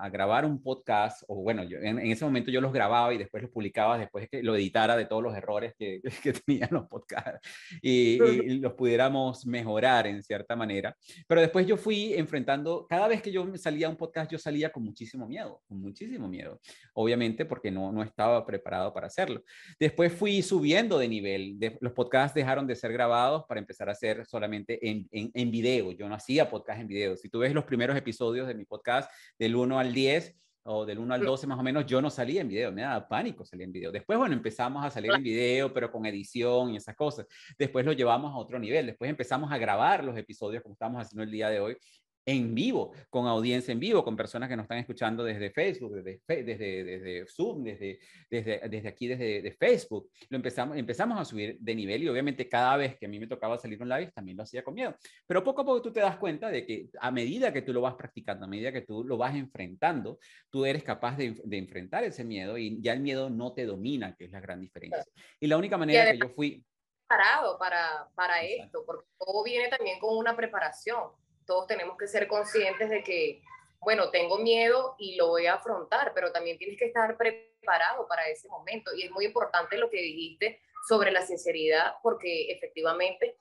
[0.01, 3.43] a, grabar un podcast, o bueno, yo, en, ese momento yo los grababa y después
[3.43, 7.41] los publicaba, después que lo editara de todos los errores que, que tenían los podcasts
[7.83, 8.19] y,
[8.61, 10.97] los pudiéramos mejorar en cierta manera.
[11.27, 14.71] Pero después yo fui enfrentando, cada vez que yo salía a un podcast, yo salía
[14.71, 16.61] con muchísimo miedo, con muchísimo miedo,
[16.93, 19.43] obviamente porque no, no estaba preparado para hacerlo.
[19.81, 23.93] Después fui subiendo de nivel, de, los podcasts dejaron de ser grabados para empezar a
[23.93, 25.91] hacer solamente en, en, en video.
[25.91, 29.11] Yo no hacía podcast en video si tú ves los primeros episodios de mi podcast
[29.39, 32.43] del 1 al 10 o del 1 al 12 más o menos, yo no salía
[32.43, 33.91] en video, me daba pánico salir en video.
[33.91, 37.27] Después, bueno, empezamos a salir en video, pero con edición y esas cosas.
[37.59, 38.85] Después lo llevamos a otro nivel.
[38.85, 41.79] Después empezamos a grabar los episodios como estamos haciendo el día de hoy
[42.27, 46.21] en vivo, con audiencia en vivo, con personas que nos están escuchando desde Facebook, desde,
[46.43, 47.99] desde, desde Zoom, desde,
[48.31, 50.11] desde, desde aquí, desde Facebook.
[50.29, 53.27] Lo empezamos, empezamos a subir de nivel y obviamente cada vez que a mí me
[53.27, 54.97] tocaba salir un live también lo hacía con miedo.
[55.27, 57.83] Pero poco a poco tú te das cuenta de que a medida que tú lo
[57.83, 60.19] vas practicando, a medida que tú lo vas enfrentando,
[60.51, 64.15] tú eres capaz de, de enfrentar ese miedo y ya el miedo no te domina,
[64.17, 65.05] que es la gran diferencia.
[65.41, 66.65] Y la única manera que yo fui...
[67.07, 71.11] Preparado para, para esto, porque todo viene también con una preparación
[71.47, 73.43] todos tenemos que ser conscientes de que,
[73.81, 78.29] bueno, tengo miedo y lo voy a afrontar, pero también tienes que estar preparado para
[78.29, 78.95] ese momento.
[78.95, 83.37] Y es muy importante lo que dijiste sobre la sinceridad, porque efectivamente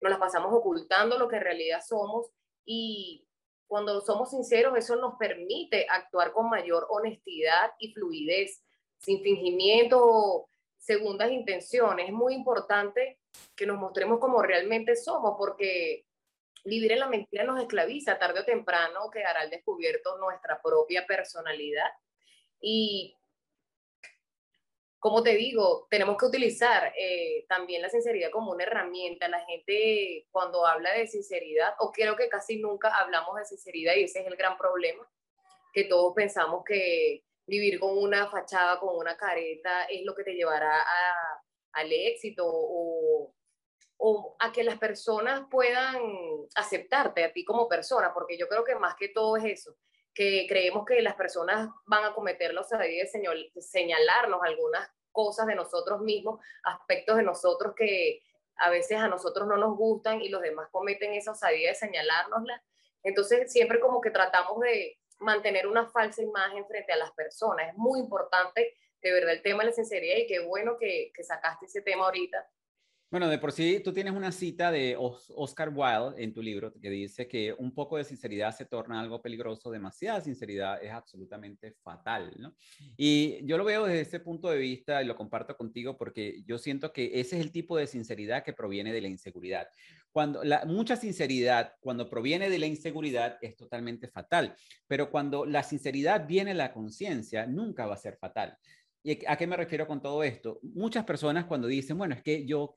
[0.00, 2.30] nos la pasamos ocultando lo que en realidad somos
[2.64, 3.26] y
[3.66, 8.62] cuando somos sinceros eso nos permite actuar con mayor honestidad y fluidez,
[8.98, 12.06] sin fingimiento o segundas intenciones.
[12.06, 13.18] Es muy importante
[13.54, 16.05] que nos mostremos como realmente somos, porque
[16.66, 21.88] vivir en la mentira nos esclaviza, tarde o temprano quedará al descubierto nuestra propia personalidad.
[22.60, 23.16] Y
[24.98, 29.28] como te digo, tenemos que utilizar eh, también la sinceridad como una herramienta.
[29.28, 34.04] La gente cuando habla de sinceridad, o creo que casi nunca hablamos de sinceridad y
[34.04, 35.08] ese es el gran problema,
[35.72, 40.34] que todos pensamos que vivir con una fachada, con una careta, es lo que te
[40.34, 41.42] llevará a,
[41.74, 43.32] al éxito o,
[44.38, 45.96] a que las personas puedan
[46.54, 49.76] aceptarte a ti como persona, porque yo creo que más que todo es eso,
[50.14, 55.54] que creemos que las personas van a cometer la osadía de señalarnos algunas cosas de
[55.54, 58.22] nosotros mismos, aspectos de nosotros que
[58.56, 62.62] a veces a nosotros no nos gustan y los demás cometen esa osadía de señalárnosla.
[63.02, 67.68] Entonces siempre como que tratamos de mantener una falsa imagen frente a las personas.
[67.68, 71.22] Es muy importante de verdad el tema de la sinceridad y qué bueno que, que
[71.22, 72.46] sacaste ese tema ahorita
[73.16, 76.90] bueno, de por sí tú tienes una cita de Oscar Wilde en tu libro que
[76.90, 82.34] dice que un poco de sinceridad se torna algo peligroso, demasiada sinceridad es absolutamente fatal,
[82.36, 82.54] ¿no?
[82.94, 86.58] Y yo lo veo desde ese punto de vista y lo comparto contigo porque yo
[86.58, 89.66] siento que ese es el tipo de sinceridad que proviene de la inseguridad.
[90.12, 94.54] Cuando la, mucha sinceridad, cuando proviene de la inseguridad, es totalmente fatal,
[94.86, 98.58] pero cuando la sinceridad viene de la conciencia, nunca va a ser fatal.
[99.06, 100.58] ¿Y a qué me refiero con todo esto?
[100.62, 102.74] Muchas personas cuando dicen, bueno, es que yo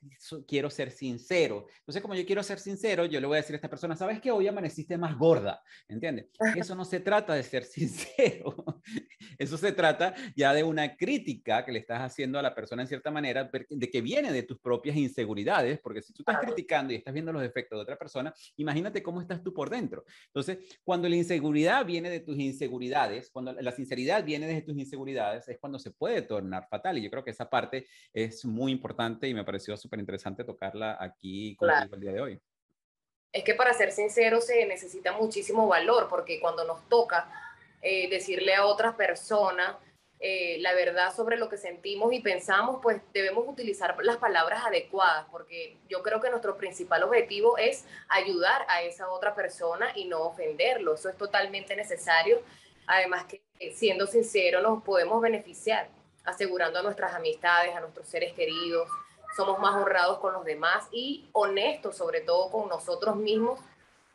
[0.48, 1.66] quiero ser sincero.
[1.80, 4.22] Entonces, como yo quiero ser sincero, yo le voy a decir a esta persona, ¿sabes
[4.22, 4.30] qué?
[4.30, 5.64] Hoy amaneciste más gorda.
[5.88, 6.28] ¿Entiendes?
[6.56, 8.54] Eso no se trata de ser sincero.
[9.40, 12.88] Eso se trata ya de una crítica que le estás haciendo a la persona en
[12.88, 16.98] cierta manera, de que viene de tus propias inseguridades, porque si tú estás criticando y
[16.98, 20.06] estás viendo los defectos de otra persona, imagínate cómo estás tú por dentro.
[20.28, 25.48] Entonces, cuando la inseguridad viene de tus inseguridades, cuando la sinceridad viene de tus inseguridades,
[25.48, 26.98] es cuando se puede tornar fatal.
[26.98, 30.98] Y yo creo que esa parte es muy importante y me pareció súper interesante tocarla
[31.00, 32.40] aquí contigo el día de hoy.
[33.32, 37.30] Es que para ser sincero se necesita muchísimo valor, porque cuando nos toca
[37.82, 39.76] eh, decirle a otras personas
[40.22, 45.26] eh, la verdad sobre lo que sentimos y pensamos, pues debemos utilizar las palabras adecuadas,
[45.32, 50.24] porque yo creo que nuestro principal objetivo es ayudar a esa otra persona y no
[50.24, 50.96] ofenderlo.
[50.96, 52.42] Eso es totalmente necesario.
[52.86, 53.42] Además que
[53.74, 55.88] siendo sincero nos podemos beneficiar
[56.26, 58.90] asegurando a nuestras amistades, a nuestros seres queridos,
[59.36, 63.60] somos más honrados con los demás y honestos sobre todo con nosotros mismos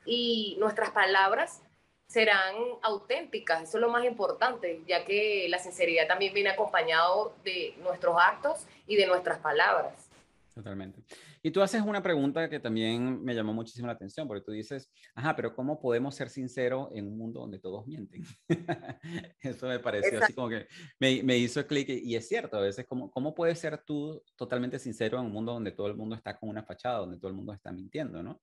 [0.05, 1.63] y nuestras palabras
[2.07, 7.75] serán auténticas, eso es lo más importante, ya que la sinceridad también viene acompañado de
[7.83, 10.11] nuestros actos y de nuestras palabras.
[10.55, 11.01] Totalmente.
[11.47, 14.91] Y tú haces una pregunta que también me llamó muchísimo la atención, porque tú dices,
[15.15, 18.25] ajá, pero ¿cómo podemos ser sinceros en un mundo donde todos mienten?
[19.43, 20.67] Eso me pareció así como que
[20.99, 24.79] me, me hizo clic y es cierto, a veces, ¿cómo, ¿cómo puedes ser tú totalmente
[24.79, 27.37] sincero en un mundo donde todo el mundo está con una fachada, donde todo el
[27.37, 28.41] mundo está mintiendo, ¿no?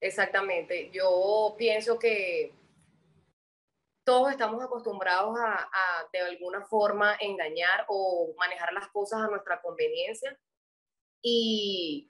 [0.00, 0.90] Exactamente.
[0.92, 2.52] Yo pienso que
[4.04, 9.60] todos estamos acostumbrados a, a, de alguna forma engañar o manejar las cosas a nuestra
[9.60, 10.36] conveniencia
[11.22, 12.08] y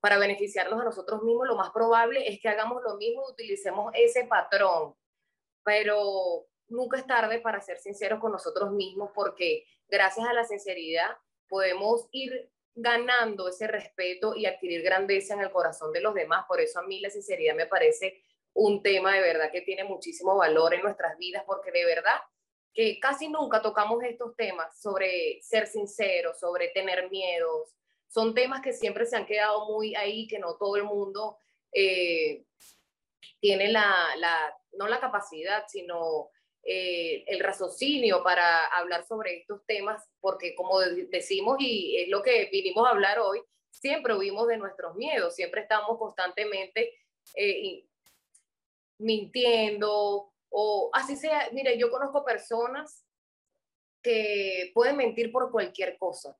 [0.00, 3.92] para beneficiarnos a nosotros mismos, lo más probable es que hagamos lo mismo y utilicemos
[3.94, 4.94] ese patrón.
[5.64, 11.16] Pero nunca es tarde para ser sinceros con nosotros mismos porque gracias a la sinceridad
[11.48, 16.44] podemos ir ganando ese respeto y adquirir grandeza en el corazón de los demás.
[16.46, 20.36] Por eso a mí la sinceridad me parece un tema de verdad que tiene muchísimo
[20.36, 22.20] valor en nuestras vidas porque de verdad
[22.72, 27.74] que casi nunca tocamos estos temas sobre ser sinceros, sobre tener miedos,
[28.08, 31.38] son temas que siempre se han quedado muy ahí, que no todo el mundo
[31.72, 32.44] eh,
[33.40, 36.30] tiene la, la, no la capacidad, sino
[36.62, 42.48] eh, el raciocinio para hablar sobre estos temas, porque como decimos y es lo que
[42.50, 46.94] vinimos a hablar hoy, siempre huimos de nuestros miedos, siempre estamos constantemente
[47.34, 47.86] eh,
[48.98, 51.50] mintiendo o así sea.
[51.52, 53.04] Mire, yo conozco personas
[54.02, 56.36] que pueden mentir por cualquier cosa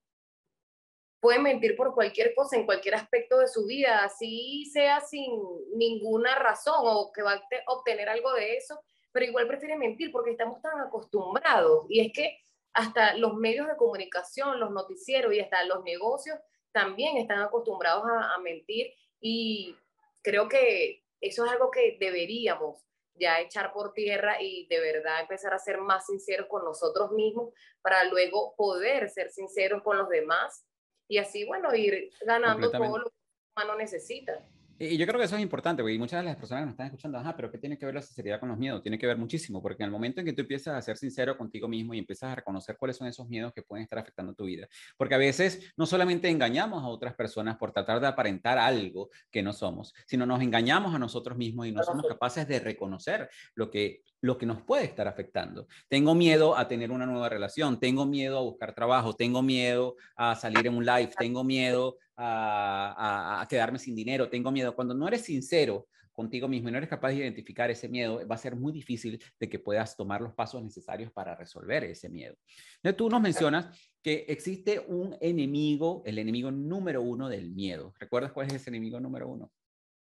[1.26, 5.32] pueden mentir por cualquier cosa, en cualquier aspecto de su vida, así sea sin
[5.74, 10.30] ninguna razón o que va a obtener algo de eso, pero igual prefieren mentir porque
[10.30, 11.86] estamos tan acostumbrados.
[11.88, 12.38] Y es que
[12.72, 16.38] hasta los medios de comunicación, los noticieros y hasta los negocios
[16.70, 19.74] también están acostumbrados a, a mentir y
[20.22, 25.52] creo que eso es algo que deberíamos ya echar por tierra y de verdad empezar
[25.52, 30.65] a ser más sinceros con nosotros mismos para luego poder ser sinceros con los demás
[31.08, 34.44] y así, bueno, ir ganando todo lo que el humano necesita.
[34.78, 36.86] Y yo creo que eso es importante, porque muchas de las personas que nos están
[36.88, 38.82] escuchando, ajá, pero ¿qué tiene que ver la sinceridad con los miedos?
[38.82, 41.38] Tiene que ver muchísimo, porque en el momento en que tú empiezas a ser sincero
[41.38, 44.44] contigo mismo y empiezas a reconocer cuáles son esos miedos que pueden estar afectando tu
[44.44, 49.08] vida, porque a veces no solamente engañamos a otras personas por tratar de aparentar algo
[49.30, 53.30] que no somos, sino nos engañamos a nosotros mismos y no somos capaces de reconocer
[53.54, 55.66] lo que lo que nos puede estar afectando.
[55.89, 60.35] Tengo miedo a tener una nueva relación, tengo miedo a buscar trabajo, tengo miedo a
[60.35, 64.74] salir en un live, tengo miedo a, a quedarme sin dinero, tengo miedo.
[64.74, 68.35] Cuando no eres sincero contigo mismo y no eres capaz de identificar ese miedo, va
[68.35, 72.35] a ser muy difícil de que puedas tomar los pasos necesarios para resolver ese miedo.
[72.77, 77.93] Entonces, tú nos mencionas que existe un enemigo, el enemigo número uno del miedo.
[77.99, 79.53] ¿Recuerdas cuál es ese enemigo número uno?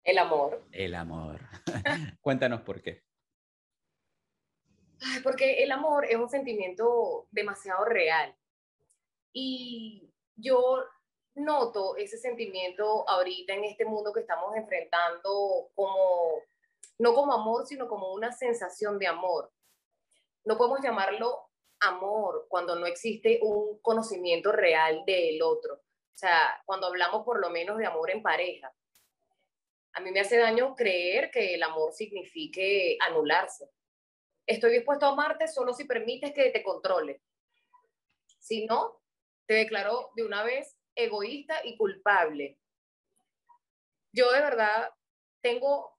[0.03, 0.67] El amor.
[0.73, 1.41] El amor.
[2.21, 3.03] Cuéntanos por qué.
[5.23, 8.35] Porque el amor es un sentimiento demasiado real.
[9.33, 10.85] Y yo
[11.35, 16.43] noto ese sentimiento ahorita en este mundo que estamos enfrentando como,
[16.99, 19.51] no como amor, sino como una sensación de amor.
[20.45, 21.49] No podemos llamarlo
[21.81, 25.75] amor cuando no existe un conocimiento real del otro.
[25.75, 28.73] O sea, cuando hablamos por lo menos de amor en pareja.
[29.95, 33.71] A mí me hace daño creer que el amor signifique anularse.
[34.47, 37.23] Estoy dispuesto a amarte solo si permites que te controle.
[38.39, 39.01] Si no,
[39.47, 42.59] te declaro de una vez egoísta y culpable.
[44.13, 44.91] Yo de verdad
[45.41, 45.97] tengo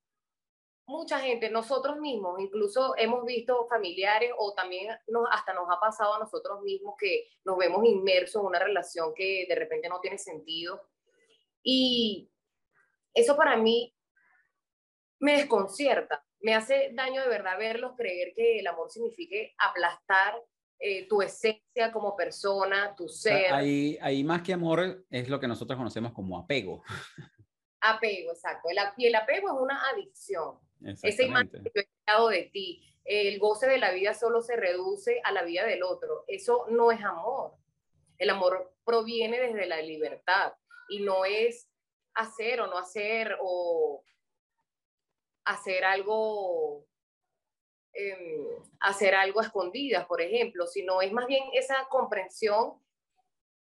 [0.86, 6.16] mucha gente, nosotros mismos, incluso hemos visto familiares o también nos, hasta nos ha pasado
[6.16, 10.18] a nosotros mismos que nos vemos inmersos en una relación que de repente no tiene
[10.18, 10.90] sentido.
[11.64, 12.30] Y
[13.14, 13.96] eso para mí
[15.20, 20.36] me desconcierta, me hace daño de verdad verlos creer que el amor signifique aplastar
[20.78, 23.54] eh, tu esencia como persona, tu ser.
[23.54, 26.84] ahí, ahí más que amor es lo que nosotros conocemos como apego.
[27.80, 28.70] Apego, exacto.
[28.98, 30.60] y el apego es una adicción.
[30.82, 32.82] Esa imagen que he creado de ti.
[33.06, 36.26] El goce de la vida solo se reduce a la vida del otro.
[36.28, 37.54] Eso no es amor.
[38.18, 40.54] El amor proviene desde la libertad
[40.90, 41.70] y no es
[42.14, 44.04] hacer o no hacer o
[45.46, 46.86] hacer algo
[47.96, 48.48] Em,
[48.80, 52.82] hacer algo a escondidas, por ejemplo, sino es más bien esa comprensión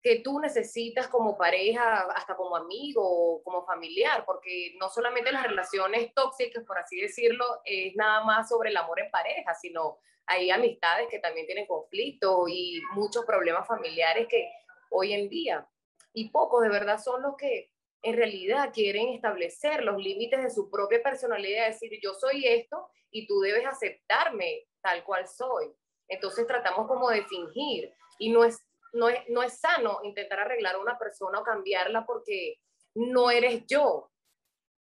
[0.03, 6.13] que tú necesitas como pareja, hasta como amigo, como familiar, porque no solamente las relaciones
[6.13, 11.07] tóxicas, por así decirlo, es nada más sobre el amor en pareja, sino hay amistades
[11.09, 14.51] que también tienen conflictos y muchos problemas familiares que
[14.89, 15.65] hoy en día,
[16.11, 17.71] y pocos de verdad son los que
[18.02, 23.28] en realidad quieren establecer los límites de su propia personalidad, decir yo soy esto y
[23.28, 25.74] tú debes aceptarme tal cual soy.
[26.08, 28.60] Entonces tratamos como de fingir y no es,
[28.93, 32.56] no es, no es sano intentar arreglar a una persona o cambiarla porque
[32.95, 34.10] no eres yo.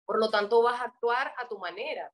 [0.05, 2.13] Por lo tanto, vas a actuar a tu manera.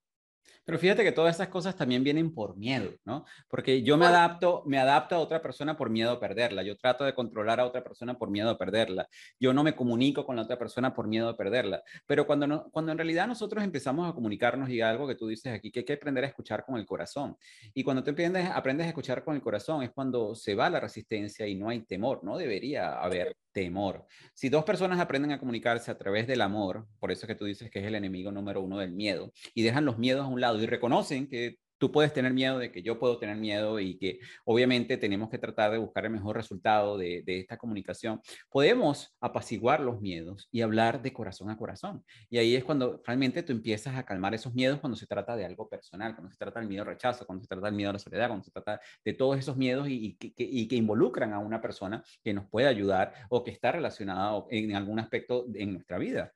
[0.65, 3.25] Pero fíjate que todas esas cosas también vienen por miedo, ¿no?
[3.49, 6.63] Porque yo me adapto, me adapto a otra persona por miedo a perderla.
[6.63, 9.09] Yo trato de controlar a otra persona por miedo a perderla.
[9.39, 11.83] Yo no me comunico con la otra persona por miedo a perderla.
[12.07, 15.53] Pero cuando, no, cuando en realidad nosotros empezamos a comunicarnos y algo que tú dices
[15.53, 17.37] aquí, que hay que aprender a escuchar con el corazón.
[17.75, 20.81] Y cuando tú aprendes, aprendes a escuchar con el corazón es cuando se va la
[20.81, 22.23] resistencia y no hay temor.
[22.23, 24.07] No debería haber temor.
[24.35, 27.45] Si dos personas aprenden a comunicarse a través del amor, por eso es que tú
[27.45, 30.41] dices que es el enemigo número uno del miedo, y dejan los miedos a un
[30.41, 33.97] lado y reconocen que tú puedes tener miedo, de que yo puedo tener miedo y
[33.97, 38.21] que obviamente tenemos que tratar de buscar el mejor resultado de, esta comunicación,
[38.51, 42.05] podemos apaciguar los miedos y hablar de corazón a corazón.
[42.29, 45.47] Y ahí es cuando realmente tú empiezas a calmar esos miedos cuando se trata de
[45.47, 47.95] algo personal, cuando se trata del miedo al rechazo, cuando se trata del miedo a
[47.95, 51.39] la soledad, cuando se trata de todos esos miedos y, que, y que involucran a
[51.39, 55.97] una persona que nos puede ayudar o que está relacionada en algún aspecto en nuestra
[55.97, 56.35] vida.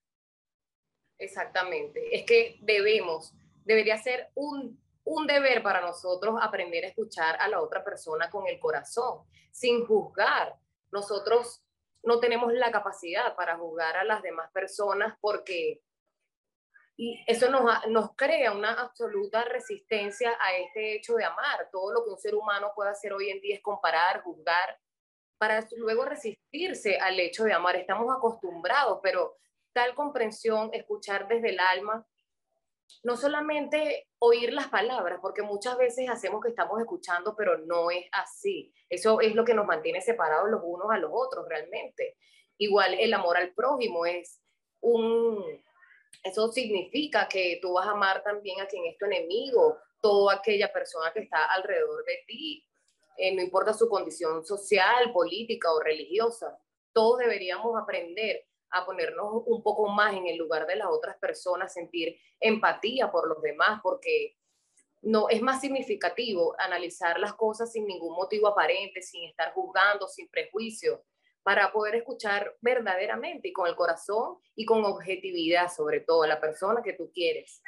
[1.18, 2.16] Exactamente.
[2.16, 3.34] Es que debemos,
[3.64, 8.46] debería ser un un deber para nosotros aprender a escuchar a la otra persona con
[8.48, 10.56] el corazón, sin juzgar.
[10.90, 11.62] Nosotros
[12.02, 15.82] no tenemos la capacidad para juzgar a las demás personas porque
[16.96, 21.68] y eso nos, nos crea una absoluta resistencia a este hecho de amar.
[21.72, 24.78] Todo lo que un ser humano puede hacer hoy en día es comparar, juzgar,
[25.36, 27.74] para luego resistirse al hecho de amar.
[27.74, 29.36] Estamos acostumbrados, pero
[29.72, 32.06] tal comprensión, escuchar desde el alma,
[33.02, 38.06] no solamente oír las palabras, porque muchas veces hacemos que estamos escuchando, pero no es
[38.12, 38.72] así.
[38.88, 42.16] Eso es lo que nos mantiene separados los unos a los otros realmente.
[42.58, 44.40] Igual el amor al prójimo es
[44.80, 45.62] un...
[46.22, 50.72] Eso significa que tú vas a amar también a quien es tu enemigo, toda aquella
[50.72, 52.66] persona que está alrededor de ti,
[53.16, 56.58] eh, no importa su condición social, política o religiosa.
[56.92, 58.44] Todos deberíamos aprender
[58.74, 63.28] a ponernos un poco más en el lugar de las otras personas, sentir empatía por
[63.28, 64.36] los demás, porque
[65.02, 70.28] no es más significativo analizar las cosas sin ningún motivo aparente, sin estar juzgando, sin
[70.28, 71.04] prejuicio,
[71.42, 76.40] para poder escuchar verdaderamente y con el corazón y con objetividad, sobre todo, a la
[76.40, 77.62] persona que tú quieres.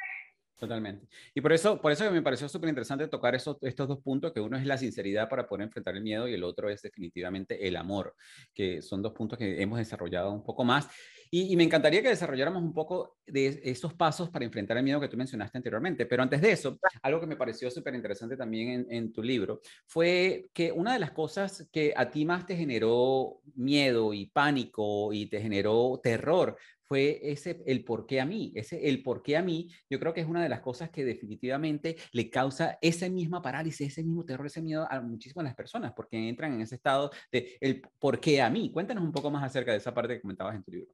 [0.57, 1.07] Totalmente.
[1.35, 4.39] Y por eso, por eso me pareció súper interesante tocar esos, estos dos puntos, que
[4.39, 7.75] uno es la sinceridad para poder enfrentar el miedo y el otro es definitivamente el
[7.75, 8.15] amor,
[8.55, 10.87] que son dos puntos que hemos desarrollado un poco más.
[11.29, 15.09] Y, me encantaría que desarrolláramos un poco de esos pasos para enfrentar el miedo que
[15.09, 16.05] tú mencionaste anteriormente.
[16.05, 19.59] Pero antes de eso, algo que me pareció súper interesante también en, en, tu libro
[19.85, 25.11] fue que una de las cosas que a ti más te generó miedo y pánico
[25.11, 29.37] y te generó terror fue ese el por qué a mí, ese el por qué
[29.37, 33.09] a mí, yo creo que es una de las cosas que definitivamente le causa esa
[33.09, 37.11] misma parálisis, ese mismo terror, ese miedo a muchísimas personas, porque entran en ese estado
[37.31, 38.71] de el por qué a mí.
[38.71, 40.93] Cuéntanos un poco más acerca de esa parte que comentabas en tu libro.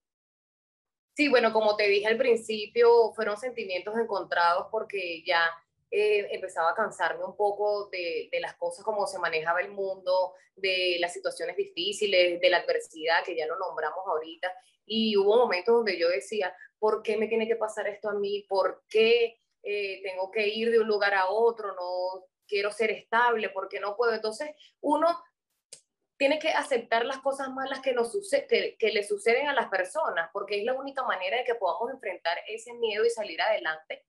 [1.15, 5.45] Sí, bueno, como te dije al principio, fueron sentimientos encontrados porque ya
[5.91, 10.33] eh, empezaba a cansarme un poco de, de, las cosas como se manejaba el mundo,
[10.55, 14.51] de las situaciones difíciles, de la adversidad, que ya lo nombramos ahorita.
[14.85, 18.45] Y hubo momentos donde yo decía, ¿por qué me tiene que pasar esto a mí?
[18.47, 21.73] ¿Por qué eh, tengo que ir de un lugar a otro?
[21.73, 24.13] No quiero ser estable, ¿por qué no puedo?
[24.13, 24.49] Entonces,
[24.81, 25.07] uno
[26.17, 30.73] tiene que aceptar las cosas malas que, le suceden a las personas, porque es la
[30.73, 34.05] única manera de que podamos enfrentar ese miedo y salir adelante.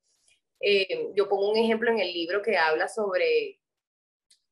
[0.60, 3.60] Eh, yo pongo un ejemplo en el libro que habla sobre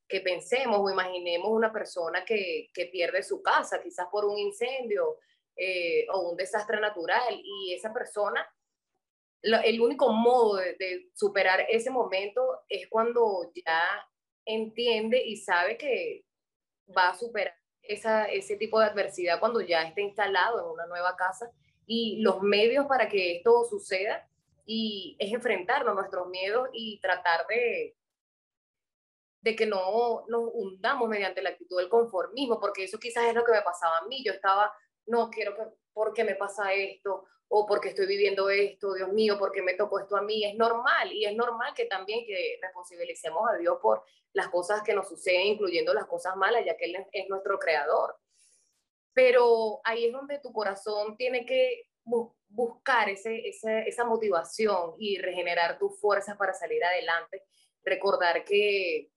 [0.08, 5.18] que pensemos o imaginemos una persona que, que pierde su casa, quizás por un incendio
[5.56, 8.46] eh, o un desastre natural, y esa persona,
[9.42, 13.82] el único modo de, superar ese momento es cuando ya
[14.44, 16.24] entiende y sabe que
[16.96, 21.16] va a superar esa, ese tipo de adversidad cuando ya esté instalado en una nueva
[21.16, 21.50] casa
[21.86, 24.28] y los medios para que esto suceda
[24.64, 27.96] y es enfrentarnos nuestros miedos y tratar de,
[29.42, 33.44] de que no nos hundamos mediante la actitud del conformismo, porque eso quizás es lo
[33.44, 34.22] que me pasaba a mí.
[34.24, 34.72] Yo estaba,
[35.06, 37.26] no quiero que, ¿por me pasa esto?
[37.48, 40.44] O porque estoy viviendo esto, Dios mío, porque me tocó esto a mí.
[40.44, 44.94] Es normal y es normal que también que responsabilicemos a Dios por las cosas que
[44.94, 48.16] nos suceden, incluyendo las cosas malas, ya que Él es nuestro creador.
[49.12, 56.00] Pero ahí es donde tu corazón tiene que buscar ese, esa motivación y regenerar tus
[56.00, 57.44] fuerzas para salir adelante.
[57.84, 59.10] Recordar que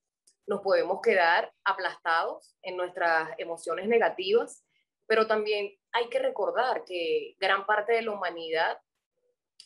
[0.47, 4.64] nos podemos quedar aplastados en nuestras emociones negativas,
[5.07, 8.77] pero también hay que recordar que gran parte de la humanidad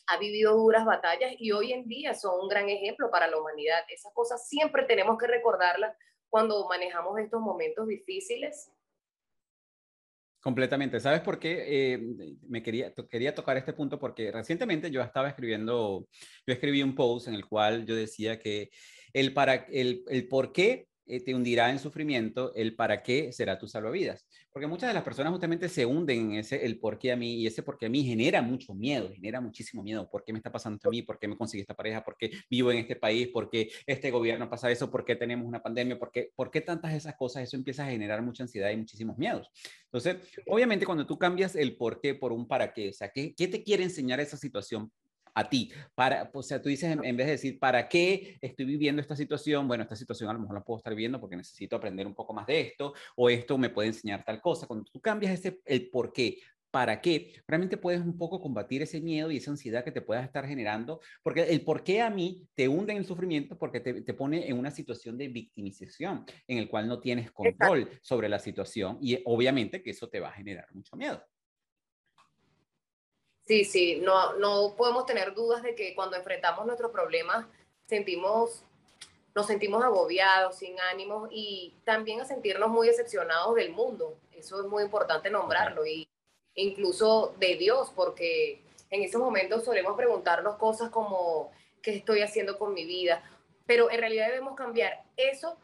[0.06, 3.80] ha vivido duras batallas y hoy en día son un gran ejemplo para la humanidad.
[3.88, 5.96] Esas cosas siempre tenemos que recordarlas
[6.28, 8.72] cuando manejamos estos momentos difíciles.
[10.40, 10.98] Completamente.
[11.00, 11.64] ¿Sabes por qué?
[11.66, 11.98] Eh,
[12.48, 16.06] me quería, quería tocar este punto porque recientemente yo estaba escribiendo,
[16.46, 18.70] yo escribí un post en el cual yo decía que
[19.12, 23.58] el, para, el, el por qué eh, te hundirá en sufrimiento, el para qué será
[23.58, 24.26] tu salvavidas.
[24.52, 27.34] Porque muchas de las personas justamente se hunden en ese, el por qué a mí,
[27.34, 30.08] y ese por qué a mí genera mucho miedo, genera muchísimo miedo.
[30.08, 31.02] ¿Por qué me está pasando a mí?
[31.02, 32.04] ¿Por qué me conseguí esta pareja?
[32.04, 33.28] ¿Por qué vivo en este país?
[33.28, 34.90] ¿Por qué este gobierno pasa eso?
[34.90, 35.98] ¿Por qué tenemos una pandemia?
[35.98, 37.42] ¿Por qué, ¿Por qué tantas esas cosas?
[37.42, 39.50] Eso empieza a generar mucha ansiedad y muchísimos miedos.
[39.84, 43.34] Entonces, obviamente cuando tú cambias el por qué por un para qué, o sea, ¿qué,
[43.34, 44.90] qué te quiere enseñar esa situación?
[45.34, 45.72] A ti.
[45.94, 49.66] Para, o sea, tú dices, en, vez de decir, ¿para qué estoy viviendo esta situación?
[49.68, 52.32] Bueno, esta situación a lo mejor la puedo estar viviendo porque necesito aprender un poco
[52.32, 54.66] más de esto, o esto me puede enseñar tal cosa.
[54.66, 56.38] Cuando tú cambias ese, el por qué,
[56.70, 60.24] para qué, realmente puedes un poco combatir ese miedo y esa ansiedad que te puedas
[60.24, 64.02] estar generando, porque el por qué a mí te hunde en el sufrimiento porque te,
[64.02, 68.38] te pone en una situación de victimización en el cual no tienes control sobre la
[68.38, 71.22] situación y obviamente que eso te va a generar mucho miedo.
[73.50, 77.46] Sí, sí, no, no podemos tener dudas de que cuando enfrentamos nuestros problemas
[77.84, 78.62] sentimos,
[79.34, 84.16] nos sentimos agobiados, sin ánimos y también a sentirnos muy decepcionados del mundo.
[84.30, 86.08] Eso es muy importante nombrarlo y
[86.54, 91.50] incluso de Dios, porque en esos momentos solemos preguntarnos cosas como,
[91.82, 93.20] ¿qué estoy haciendo con mi vida?
[93.66, 95.56] Pero en realidad debemos cambiar eso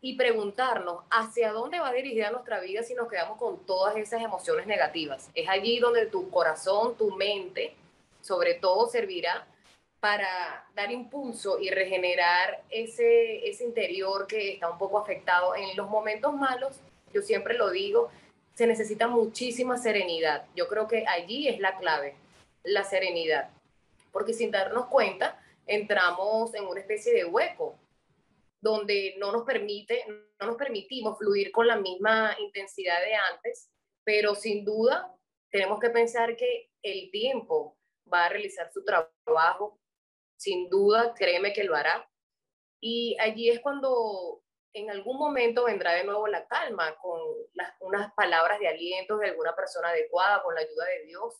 [0.00, 4.66] y preguntarnos hacia dónde va dirigida nuestra vida si nos quedamos con todas esas emociones
[4.66, 5.30] negativas.
[5.34, 7.74] Es allí donde tu corazón, tu mente,
[8.22, 9.46] sobre todo servirá
[10.00, 15.54] para dar impulso y regenerar ese, ese interior que está un poco afectado.
[15.54, 16.76] En los momentos malos,
[17.12, 18.10] yo siempre lo digo,
[18.54, 20.46] se necesita muchísima serenidad.
[20.56, 22.14] Yo creo que allí es la clave,
[22.62, 23.50] la serenidad.
[24.10, 27.74] Porque sin darnos cuenta, entramos en una especie de hueco
[28.60, 30.04] donde no nos permite,
[30.38, 33.70] no nos permitimos fluir con la misma intensidad de antes,
[34.04, 35.14] pero sin duda
[35.50, 37.78] tenemos que pensar que el tiempo
[38.12, 39.80] va a realizar su trabajo,
[40.36, 42.08] sin duda, créeme que lo hará.
[42.80, 44.42] Y allí es cuando
[44.72, 47.20] en algún momento vendrá de nuevo la calma con
[47.80, 51.34] unas palabras de aliento de alguna persona adecuada, con la ayuda de Dios.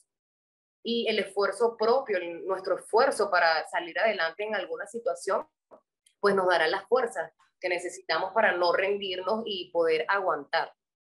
[0.82, 5.46] y el esfuerzo propio, nuestro esfuerzo para salir adelante en alguna situación,
[6.20, 10.72] pues nos dará las fuerzas que necesitamos para no rendirnos y poder aguantar.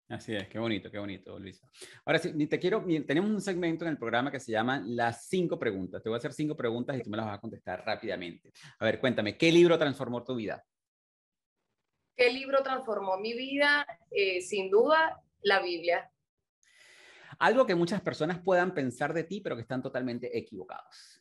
[0.09, 1.69] Así es, qué bonito, qué bonito, Luisa.
[2.05, 5.59] Ahora sí, te quiero, tenemos un segmento en el programa que se llama Las cinco
[5.59, 6.01] preguntas.
[6.01, 8.53] Te voy a hacer cinco preguntas y tú me las vas a contestar rápidamente.
[8.79, 10.65] A ver, cuéntame, ¿qué libro transformó tu vida?
[12.17, 13.85] ¿Qué libro transformó mi vida?
[14.13, 16.09] Eh, sin duda, la Biblia.
[17.41, 21.21] Algo que muchas personas puedan pensar de ti, pero que están totalmente equivocados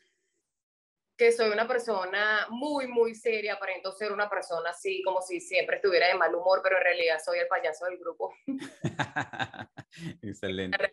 [1.18, 5.78] que soy una persona muy, muy seria, aparento ser una persona así, como si siempre
[5.78, 8.34] estuviera de mal humor, pero en realidad soy el payaso del grupo.
[10.22, 10.91] Excelente.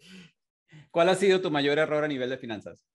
[0.90, 2.86] ¿Cuál ha sido tu mayor error a nivel de finanzas?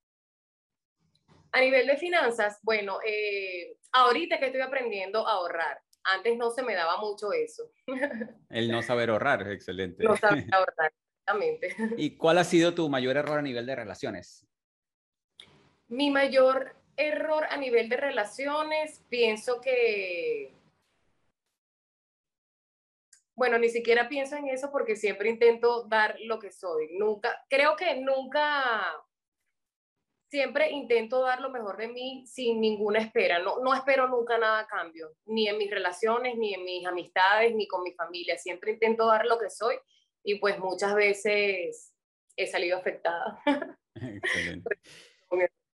[1.51, 6.63] A nivel de finanzas, bueno, eh, ahorita que estoy aprendiendo a ahorrar, antes no se
[6.63, 7.71] me daba mucho eso.
[8.49, 10.03] El no saber ahorrar, excelente.
[10.03, 11.75] No saber ahorrar, exactamente.
[11.97, 14.47] ¿Y cuál ha sido tu mayor error a nivel de relaciones?
[15.89, 20.53] Mi mayor error a nivel de relaciones, pienso que,
[23.35, 26.89] bueno, ni siquiera pienso en eso porque siempre intento dar lo que soy.
[26.97, 28.83] Nunca, creo que nunca,
[30.29, 33.39] siempre intento dar lo mejor de mí sin ninguna espera.
[33.39, 37.55] No, no espero nunca nada a cambio, ni en mis relaciones, ni en mis amistades,
[37.55, 38.37] ni con mi familia.
[38.37, 39.75] Siempre intento dar lo que soy
[40.23, 41.93] y pues muchas veces
[42.35, 43.39] he salido afectada.
[43.95, 44.79] Excelente.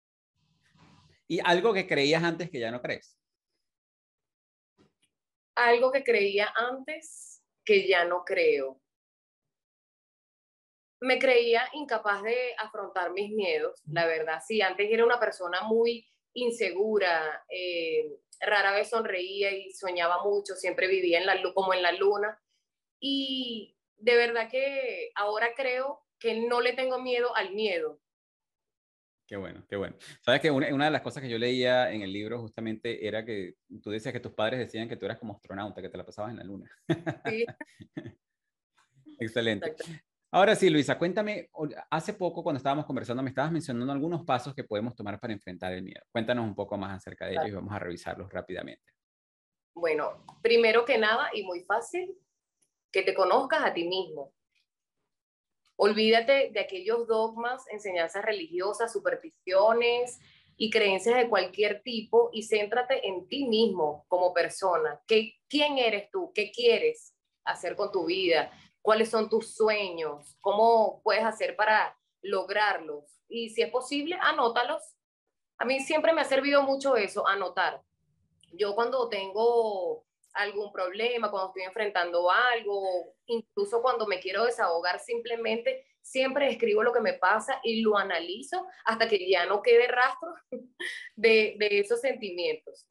[1.27, 3.17] ¿Y algo que creías antes que ya no crees?
[5.55, 8.81] Algo que creía antes que ya no creo.
[10.99, 14.41] Me creía incapaz de afrontar mis miedos, la verdad.
[14.45, 20.87] Sí, antes era una persona muy insegura, eh, rara vez sonreía y soñaba mucho, siempre
[20.87, 22.41] vivía en la, como en la luna.
[22.99, 27.99] Y de verdad que ahora creo que no le tengo miedo al miedo,
[29.25, 29.95] Qué bueno, qué bueno.
[30.21, 33.23] Sabes que una, una, de las cosas que yo leía en el libro justamente era
[33.23, 36.05] que tú decías que tus padres decían que tú eras como astronauta, que te la
[36.05, 36.69] pasabas en la luna.
[37.25, 37.45] Sí.
[39.19, 39.75] Excelente.
[40.31, 41.51] Ahora sí, Luisa, cuéntame,
[41.91, 45.73] hace poco cuando estábamos conversando me estabas mencionando algunos pasos que podemos tomar para enfrentar
[45.73, 46.01] el miedo.
[46.11, 48.93] Cuéntanos un poco más acerca de ellos y vamos a revisarlos rápidamente.
[49.75, 52.17] Bueno, primero que nada y muy fácil,
[52.91, 54.33] que te conozcas a ti mismo.
[55.75, 60.19] Olvídate de aquellos dogmas, enseñanzas religiosas, supersticiones
[60.55, 65.01] y creencias de cualquier tipo y céntrate en ti mismo como persona.
[65.07, 66.31] ¿Qué, ¿Quién eres tú?
[66.33, 68.51] ¿Qué quieres hacer con tu vida?
[68.81, 70.37] ¿Cuáles son tus sueños?
[70.41, 73.05] ¿Cómo puedes hacer para lograrlos?
[73.27, 74.83] Y si es posible, anótalos.
[75.57, 77.81] A mí siempre me ha servido mucho eso, anotar.
[78.51, 85.85] Yo cuando tengo algún problema, cuando estoy enfrentando algo, incluso cuando me quiero desahogar, simplemente
[86.01, 90.33] siempre escribo lo que me pasa y lo analizo hasta que ya no quede rastro
[91.15, 92.87] de, de esos sentimientos.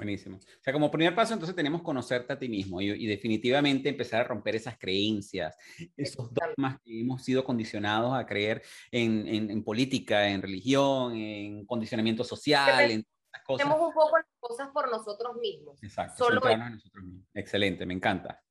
[0.00, 0.38] Buenísimo.
[0.38, 4.22] O sea, como primer paso, entonces tenemos conocerte a ti mismo y, y definitivamente empezar
[4.22, 5.54] a romper esas creencias,
[5.94, 11.66] esos dogmas que hemos sido condicionados a creer en, en, en política, en religión, en
[11.66, 13.06] condicionamiento social, en
[13.54, 15.82] Hacemos un poco las cosas por nosotros mismos.
[15.82, 17.26] Exacto, Solo nosotros mismos.
[17.34, 18.42] Excelente, me encanta.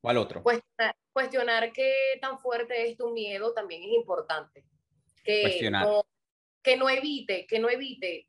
[0.00, 0.42] ¿Cuál otro?
[1.12, 4.64] cuestionar qué tan fuerte es tu miedo también es importante.
[5.22, 6.04] Que No,
[6.62, 8.28] que no evite, que no evite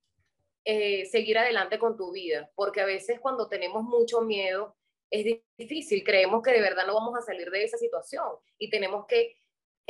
[0.65, 4.75] eh, seguir adelante con tu vida, porque a veces cuando tenemos mucho miedo
[5.09, 9.05] es difícil, creemos que de verdad no vamos a salir de esa situación y tenemos
[9.07, 9.40] que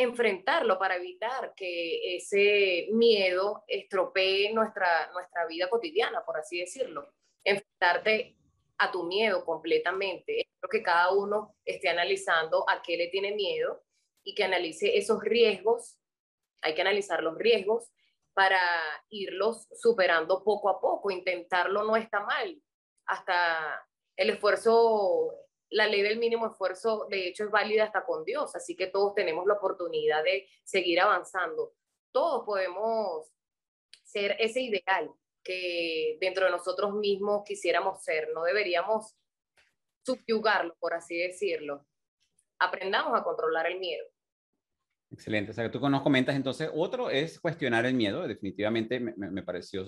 [0.02, 7.14] enfrentarlo para evitar que ese miedo estropee nuestra, nuestra vida cotidiana, por así decirlo.
[7.44, 8.36] Enfrentarte
[8.78, 10.42] a tu miedo completamente.
[10.42, 13.84] Espero que cada uno esté analizando a qué le tiene miedo
[14.24, 15.98] y que analice esos riesgos.
[16.62, 17.92] Hay que analizar los riesgos
[18.34, 18.60] para
[19.10, 21.12] irlos superando poco a poco.
[21.12, 22.62] Intentarlo no está mal.
[23.06, 25.32] Hasta el esfuerzo
[25.72, 29.16] la ley del mínimo esfuerzo, de hecho, es válida hasta con Dios, así que todos
[29.16, 31.74] tenemos la oportunidad de seguir avanzando.
[32.12, 33.32] Todos podemos
[34.04, 35.10] ser ese ideal
[35.44, 39.16] que dentro de nosotros mismos quisiéramos ser, no deberíamos
[40.06, 41.86] subyugarlo, por así decirlo.
[42.60, 44.06] Aprendamos a controlar el miedo.
[45.12, 45.52] Excelente.
[45.52, 48.26] O sea, que tú nos comentas entonces, otro es cuestionar el miedo.
[48.26, 49.86] Definitivamente me, me, pareció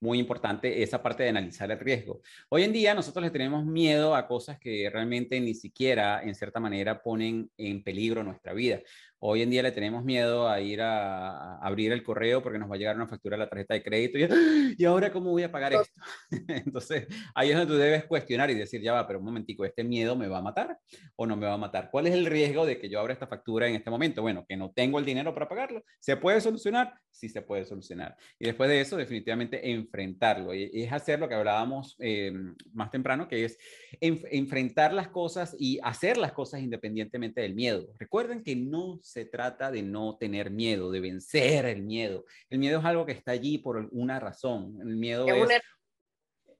[0.00, 2.22] muy importante esa parte de analizar el riesgo.
[2.48, 6.58] Hoy en día nosotros le tenemos miedo a cosas que realmente ni siquiera, en cierta
[6.58, 8.80] manera, ponen en peligro nuestra vida.
[9.24, 12.74] Hoy en día le tenemos miedo a ir a, abrir el correo porque nos va
[12.74, 14.74] a llegar una factura de la tarjeta de crédito y, ¡Ah!
[14.76, 15.92] y ahora cómo voy a pagar esto.
[16.48, 19.84] Entonces, ahí es donde tú debes cuestionar y decir, ya va, pero un momentico, ¿este
[19.84, 20.76] miedo me va a matar
[21.14, 21.88] o no me va a matar?
[21.92, 24.22] ¿Cuál es el riesgo de que yo abra esta factura en este momento?
[24.22, 25.84] Bueno, que no tengo el dinero para pagarlo.
[26.00, 26.92] ¿Se puede solucionar?
[27.12, 28.16] Sí se puede solucionar.
[28.40, 30.52] Y después de eso, definitivamente enfrentarlo.
[30.52, 32.32] Y, es hacer lo que hablábamos eh,
[32.72, 33.56] más temprano, que es
[34.00, 37.86] enfrentar las cosas y hacer las cosas independientemente del miedo.
[38.00, 42.24] Recuerden que no se trata de no tener miedo, de vencer el miedo.
[42.48, 44.78] El miedo es algo que está allí por una razón.
[44.80, 45.60] El miedo es,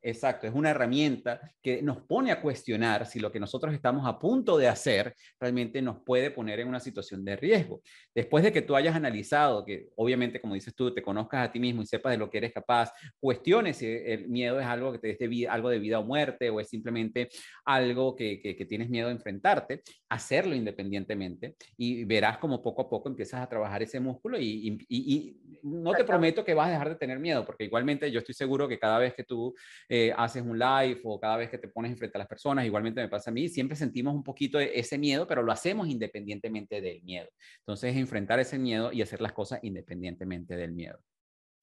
[0.05, 4.19] Exacto, es una herramienta que nos pone a cuestionar si lo que nosotros estamos a
[4.19, 7.83] punto de hacer realmente nos puede poner en una situación de riesgo.
[8.13, 11.61] Después de que tú hayas analizado, que obviamente, como dices tú, te conozcas a ti
[11.61, 14.99] mismo y sepas de lo que eres capaz, cuestiones si el miedo es algo que
[14.99, 17.29] te dé algo de vida o muerte o es simplemente
[17.65, 23.09] algo que, que, tienes miedo a enfrentarte, hacerlo independientemente y verás como poco a poco
[23.09, 26.89] empiezas a trabajar ese músculo y, y, y no te prometo que vas a dejar
[26.89, 29.55] de tener miedo, porque igualmente yo estoy seguro que cada vez que tú
[29.95, 33.03] eh, haces un live o cada vez que te pones enfrente a las personas, igualmente
[33.03, 36.81] me pasa a mí, siempre sentimos un poquito de ese miedo, pero lo hacemos independientemente
[36.81, 37.29] del miedo.
[37.59, 40.99] Entonces, enfrentar ese miedo y hacer las cosas independientemente del miedo.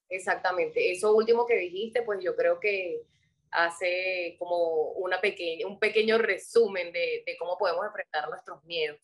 [0.10, 0.92] Exactamente.
[0.92, 3.02] Eso último que dijiste, pues yo creo que
[3.50, 9.00] hace como una pequeña, un pequeño resumen de, de cómo podemos enfrentar nuestros miedos.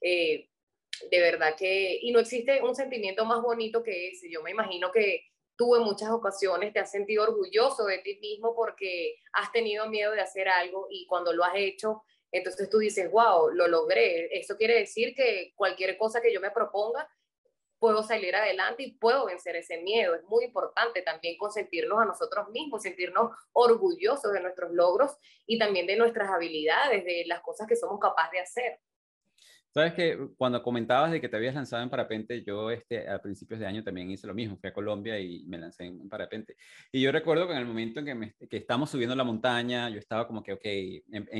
[0.00, 0.48] Eh,
[1.08, 4.28] de verdad que, y no existe un sentimiento más bonito que ese.
[4.28, 5.29] Yo me imagino que
[5.60, 10.12] tú en muchas ocasiones te has sentido orgulloso de ti mismo porque has tenido miedo
[10.12, 12.02] de hacer algo y cuando lo has hecho,
[12.32, 14.30] entonces tú dices, wow, lo logré.
[14.40, 17.06] Eso quiere decir que cualquier cosa que yo me proponga,
[17.78, 20.14] puedo salir adelante y puedo vencer ese miedo.
[20.14, 25.86] Es muy importante también consentirnos a nosotros mismos, sentirnos orgullosos de nuestros logros y también
[25.86, 28.80] de nuestras habilidades, de las cosas que somos capaces de hacer.
[29.72, 33.60] Sabes que cuando comentabas de que te habías lanzado en parapente, yo este, a principios
[33.60, 36.56] de año también hice lo mismo, fui a Colombia y me lancé en parapente.
[36.90, 39.88] Y yo recuerdo que en el momento en que, me, que estamos subiendo la montaña,
[39.88, 40.66] yo estaba como que, ok,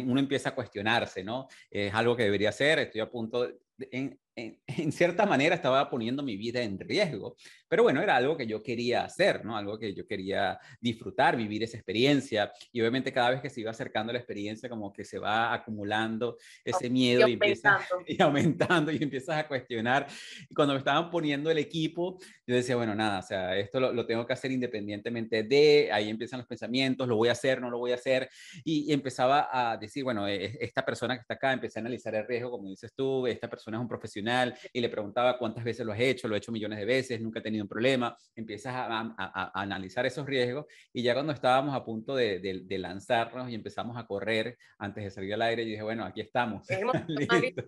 [0.07, 1.49] uno empieza a cuestionarse, ¿no?
[1.71, 3.43] Es algo que debería hacer, estoy a punto,
[3.77, 4.21] de, en,
[4.67, 7.37] en, cierta manera estaba poniendo mi vida en riesgo,
[7.69, 9.57] pero bueno, era algo que yo quería hacer, ¿no?
[9.57, 13.71] Algo que yo quería disfrutar, vivir esa experiencia y obviamente cada vez que se iba
[13.71, 19.03] acercando la experiencia como que se va acumulando ese miedo y, empieza, y aumentando y
[19.03, 20.07] empiezas a cuestionar.
[20.49, 23.93] Y cuando me estaban poniendo el equipo, yo decía, bueno, nada, o sea, esto lo,
[23.93, 27.71] lo tengo que hacer independientemente de, ahí empiezan los pensamientos, lo voy a hacer, no
[27.71, 28.29] lo voy a hacer,
[28.65, 32.15] y, y empezaba a decir, bueno, e, esta persona que está acá, empecé a analizar
[32.15, 34.30] el riesgo, como dices tú, esta persona es un profesional
[34.73, 37.41] y le preguntaba cuántas veces lo has hecho, lo he hecho millones de veces, nunca
[37.41, 42.15] he tenido un problema, empiezas a, analizar esos riesgos y ya cuando estábamos a punto
[42.15, 46.21] de, lanzarnos y empezamos a correr antes de salir al aire, yo dije, bueno, aquí
[46.21, 46.67] estamos.
[47.09, 47.65] Listo.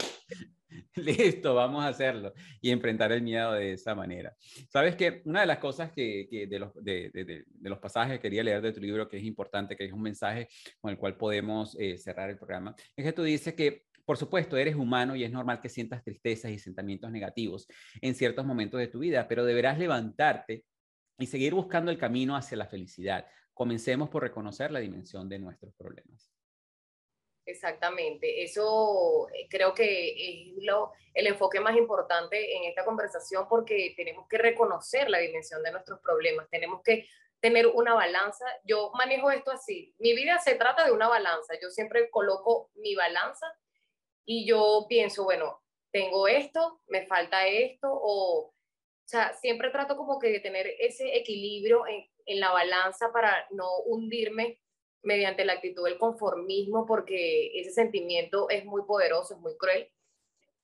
[0.97, 4.35] Listo, vamos a hacerlo y enfrentar el miedo de esa manera.
[4.69, 8.63] Sabes que una de las cosas que, de, los, de, los pasajes que quería leer
[8.63, 10.49] de tu libro, que es importante, que es un mensaje
[10.81, 14.57] con el cual podemos eh, cerrar el programa, es que tú dices que por supuesto,
[14.57, 17.69] eres humano y es normal que sientas tristezas y sentimientos negativos
[18.01, 20.65] en ciertos momentos de tu vida, pero deberás levantarte
[21.19, 23.27] y seguir buscando el camino hacia la felicidad.
[23.55, 26.33] Comencemos por reconocer la dimensión de nuestros problemas.
[27.45, 33.95] Exactamente, eso eh, creo que es lo, el enfoque más importante en esta conversación porque
[33.97, 37.09] tenemos que reconocer la dimensión de nuestros problemas, tenemos que
[37.41, 38.45] tener una balanza.
[38.63, 42.95] Yo manejo esto así, mi vida se trata de una balanza, yo siempre coloco mi
[42.95, 43.47] balanza
[44.25, 45.61] y yo pienso, bueno,
[45.91, 48.55] tengo esto, me falta esto, o, o
[49.05, 53.69] sea, siempre trato como que de tener ese equilibrio en, en la balanza para no
[53.87, 54.61] hundirme
[55.03, 59.91] mediante la actitud del conformismo, porque ese sentimiento es muy poderoso, es muy cruel.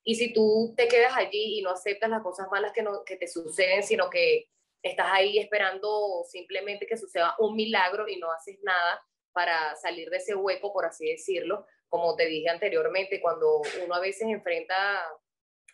[0.05, 3.17] Y si tú te quedas allí y no aceptas las cosas malas que, no, que
[3.17, 4.49] te suceden, sino que
[4.83, 9.03] estás ahí esperando simplemente que suceda un milagro y no haces nada
[9.33, 14.01] para salir de ese hueco, por así decirlo, como te dije anteriormente, cuando uno a
[14.01, 14.77] veces enfrenta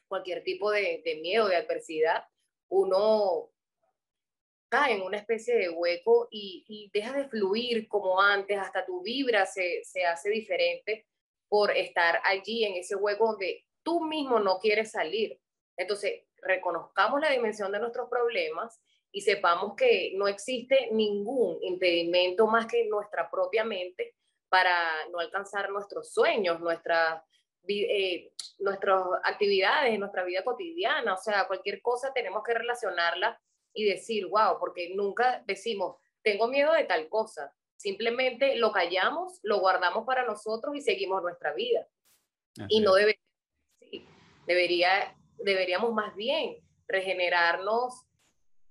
[0.06, 2.24] cualquier tipo de, miedo, de adversidad,
[2.68, 3.50] uno
[4.68, 9.46] cae en una especie de hueco y, deja de fluir como antes, hasta tu vibra
[9.46, 11.06] se, se hace diferente
[11.48, 15.38] por estar allí en ese hueco donde tú mismo no quieres salir.
[15.76, 18.80] Entonces, reconozcamos la dimensión de nuestros problemas
[19.12, 24.14] y sepamos que no existe ningún impedimento más que nuestra propia mente
[24.48, 27.22] para no alcanzar nuestros sueños, nuestras,
[27.66, 33.40] eh, nuestras actividades, nuestra vida cotidiana, o sea, cualquier cosa tenemos que relacionarla
[33.72, 39.60] y decir, wow, porque nunca decimos, tengo miedo de tal cosa, simplemente lo callamos, lo
[39.60, 41.86] guardamos para nosotros y seguimos nuestra vida.
[42.68, 43.18] y no debe,
[44.46, 48.06] debería, deberíamos más bien regenerarnos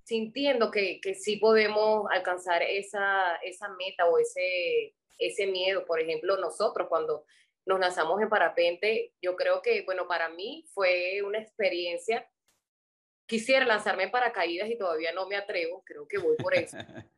[0.04, 5.86] sintiendo que, que sí podemos alcanzar esa, esa meta o ese, ese miedo.
[5.86, 7.26] Por ejemplo, nosotros cuando
[7.66, 12.30] nos lanzamos en parapente, yo creo que, bueno, para mí fue una experiencia.
[13.26, 16.78] Quisiera lanzarme en paracaídas y todavía no me atrevo, creo que voy por eso.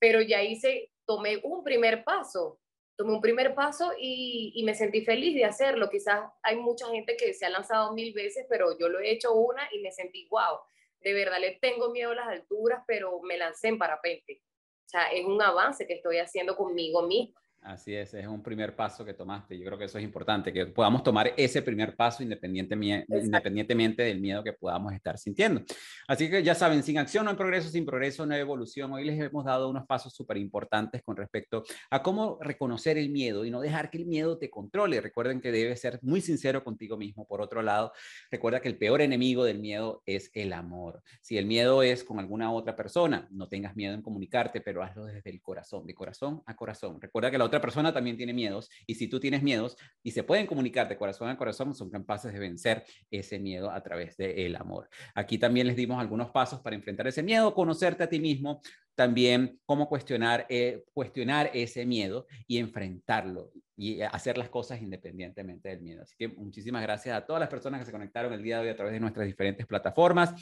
[0.00, 2.60] Pero ya hice, tomé un primer paso,
[2.96, 5.90] tomé un primer paso y, y, me sentí feliz de hacerlo.
[5.90, 9.34] Quizás hay mucha gente que se ha lanzado mil veces, pero yo lo he hecho
[9.34, 10.60] una y me sentí, wow,
[11.00, 14.42] de verdad le tengo miedo a las alturas, pero me lancé en parapente.
[14.88, 17.38] O sea, es un avance que estoy haciendo conmigo misma.
[17.60, 19.58] Así es, es un primer paso que tomaste.
[19.58, 24.42] Yo creo que eso es importante, que podamos tomar ese primer paso independientemente, del miedo
[24.42, 25.62] que podamos estar sintiendo.
[26.06, 28.92] Así que ya saben, sin acción no hay progreso, sin progreso no hay evolución.
[28.92, 33.44] Hoy les hemos dado unos pasos súper importantes con respecto a cómo reconocer el miedo
[33.44, 35.00] y no dejar que el miedo te controle.
[35.00, 37.26] Recuerden que debes ser muy sincero contigo mismo.
[37.26, 37.92] Por otro lado,
[38.30, 41.02] recuerda que el peor enemigo del miedo es el amor.
[41.20, 45.04] Si el miedo es con alguna otra persona, no tengas miedo en comunicarte, pero hazlo
[45.04, 47.00] desde el corazón, de corazón a corazón.
[47.00, 50.22] Recuerda que la otra persona también tiene miedos y si tú tienes miedos y se
[50.22, 54.54] pueden comunicar de corazón a corazón, son capaces de vencer ese miedo a través del
[54.56, 54.88] amor.
[55.14, 58.60] Aquí también les dimos algunos pasos para enfrentar ese miedo, conocerte a ti mismo,
[58.94, 65.82] también cómo cuestionar, eh, cuestionar ese miedo y enfrentarlo y hacer las cosas independientemente del
[65.82, 66.02] miedo.
[66.02, 68.68] Así que muchísimas gracias a todas las personas que se conectaron el día de hoy
[68.70, 70.34] a través de nuestras diferentes plataformas.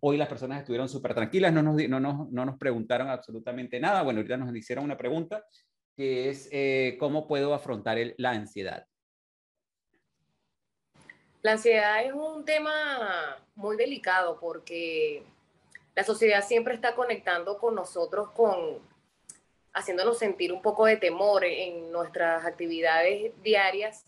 [0.00, 4.02] Hoy las personas estuvieron súper tranquilas, no nos, no, nos, no nos preguntaron absolutamente nada.
[4.02, 5.44] Bueno, ahorita nos hicieron una pregunta
[5.96, 8.86] que es eh, cómo puedo afrontar la ansiedad.
[11.42, 15.22] La ansiedad es un tema muy delicado porque
[15.94, 18.80] la sociedad siempre está conectando con nosotros, con
[19.72, 24.06] haciéndonos sentir un poco de temor en nuestras actividades diarias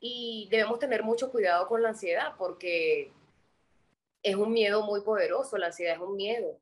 [0.00, 3.10] y debemos tener mucho cuidado con la ansiedad porque
[4.22, 6.58] es un miedo muy poderoso, la ansiedad es un miedo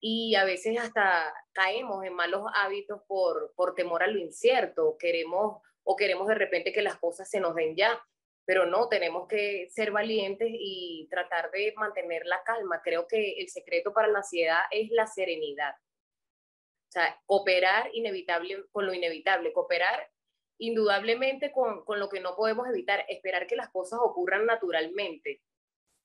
[0.00, 5.62] y a veces hasta caemos en malos hábitos por, por temor a lo incierto, queremos
[5.84, 8.00] o queremos de repente que las cosas se nos den ya,
[8.46, 12.80] pero no, tenemos que ser valientes y tratar de mantener la calma.
[12.82, 15.74] Creo que el secreto para la ansiedad es la serenidad.
[17.26, 20.10] Cooperar inevitable con lo inevitable, cooperar
[20.58, 25.40] indudablemente con, con lo que no podemos evitar, esperar que las cosas ocurran naturalmente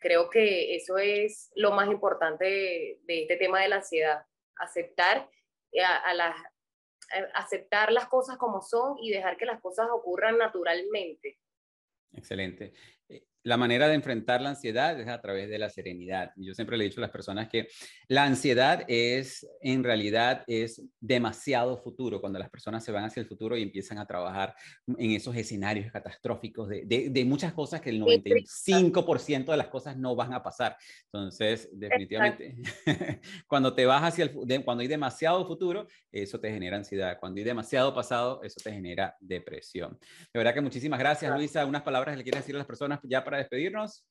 [0.05, 4.23] Creo que eso es lo más importante de, este tema de la ansiedad,
[4.55, 5.27] aceptar,
[5.71, 6.35] eh, a, las,
[7.15, 11.39] eh, aceptar las cosas como son y dejar que las cosas ocurran naturalmente.
[12.13, 12.71] Excelente
[13.45, 16.31] la manera de enfrentar la ansiedad es a través de la serenidad.
[16.35, 17.67] Yo siempre le he dicho a las personas que
[18.07, 23.27] la ansiedad es, en realidad, es demasiado futuro, cuando las personas se van hacia el
[23.27, 24.55] futuro y empiezan a trabajar
[24.97, 30.15] en esos escenarios catastróficos de, de, muchas cosas que el 95% de las cosas no
[30.15, 30.75] van a pasar.
[31.05, 32.55] Entonces, definitivamente,
[33.47, 37.19] cuando te vas hacia el, cuando hay demasiado futuro, eso te genera ansiedad.
[37.19, 39.99] Cuando hay demasiado pasado, eso te genera depresión.
[40.33, 41.63] De verdad que muchísimas gracias, Luisa.
[41.63, 44.03] Unas palabras que le quieres decir a las personas ya para despedirnos?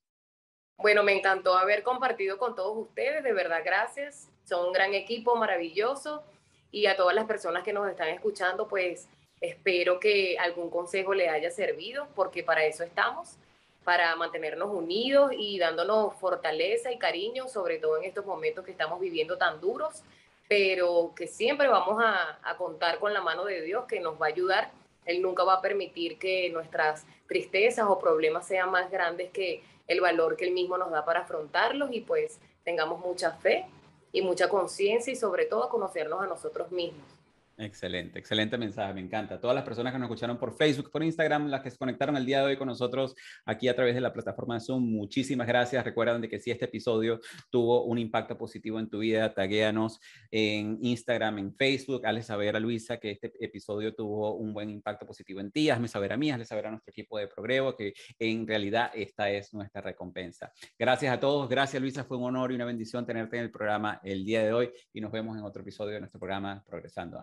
[0.76, 4.28] Bueno, me encantó haber compartido con todos ustedes, de verdad, gracias.
[4.44, 6.24] Son un gran equipo, maravilloso.
[6.70, 9.08] Y a todas las personas que nos están escuchando, pues
[9.40, 13.36] espero que algún consejo le haya servido, porque para eso estamos,
[13.84, 18.98] para mantenernos unidos y dándonos fortaleza y cariño, sobre todo en estos momentos que estamos
[18.98, 20.02] viviendo tan duros,
[20.48, 24.26] pero que siempre vamos a, a contar con la mano de Dios que nos va
[24.26, 24.72] a ayudar.
[25.06, 30.00] Él nunca va a permitir que nuestras tristezas o problemas sean más grandes que el
[30.00, 33.66] valor que él mismo nos da para afrontarlos y pues tengamos mucha fe
[34.12, 37.13] y mucha conciencia y sobre todo conocernos a nosotros mismos.
[37.56, 39.40] Excelente, excelente mensaje, me encanta.
[39.40, 42.26] Todas las personas que nos escucharon por Facebook, por Instagram, las que se conectaron el
[42.26, 45.84] día de hoy con nosotros aquí a través de la plataforma de Zoom, muchísimas gracias.
[45.84, 50.00] Recuerden de que si este episodio tuvo un impacto positivo en tu vida, taguéanos
[50.32, 55.06] en Instagram, en Facebook, hazle saber a Luisa que este episodio tuvo un buen impacto
[55.06, 57.94] positivo en ti, hazme saber a mí, hazle saber a nuestro equipo de Progreso que
[58.18, 60.52] en realidad esta es nuestra recompensa.
[60.76, 64.00] Gracias a todos, gracias Luisa, fue un honor y una bendición tenerte en el programa
[64.02, 67.20] el día de hoy y nos vemos en otro episodio de nuestro programa Progresando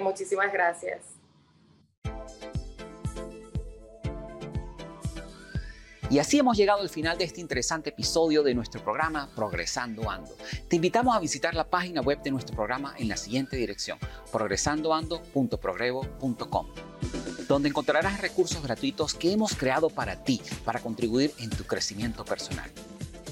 [0.00, 1.20] muchísimas gracias.
[6.10, 10.32] Y así hemos llegado al final de este interesante episodio de nuestro programa Progresando Ando.
[10.68, 13.96] Te invitamos a visitar la página web de nuestro programa en la siguiente dirección,
[14.32, 16.66] progresandoando.progrevo.com,
[17.46, 22.68] donde encontrarás recursos gratuitos que hemos creado para ti, para contribuir en tu crecimiento personal.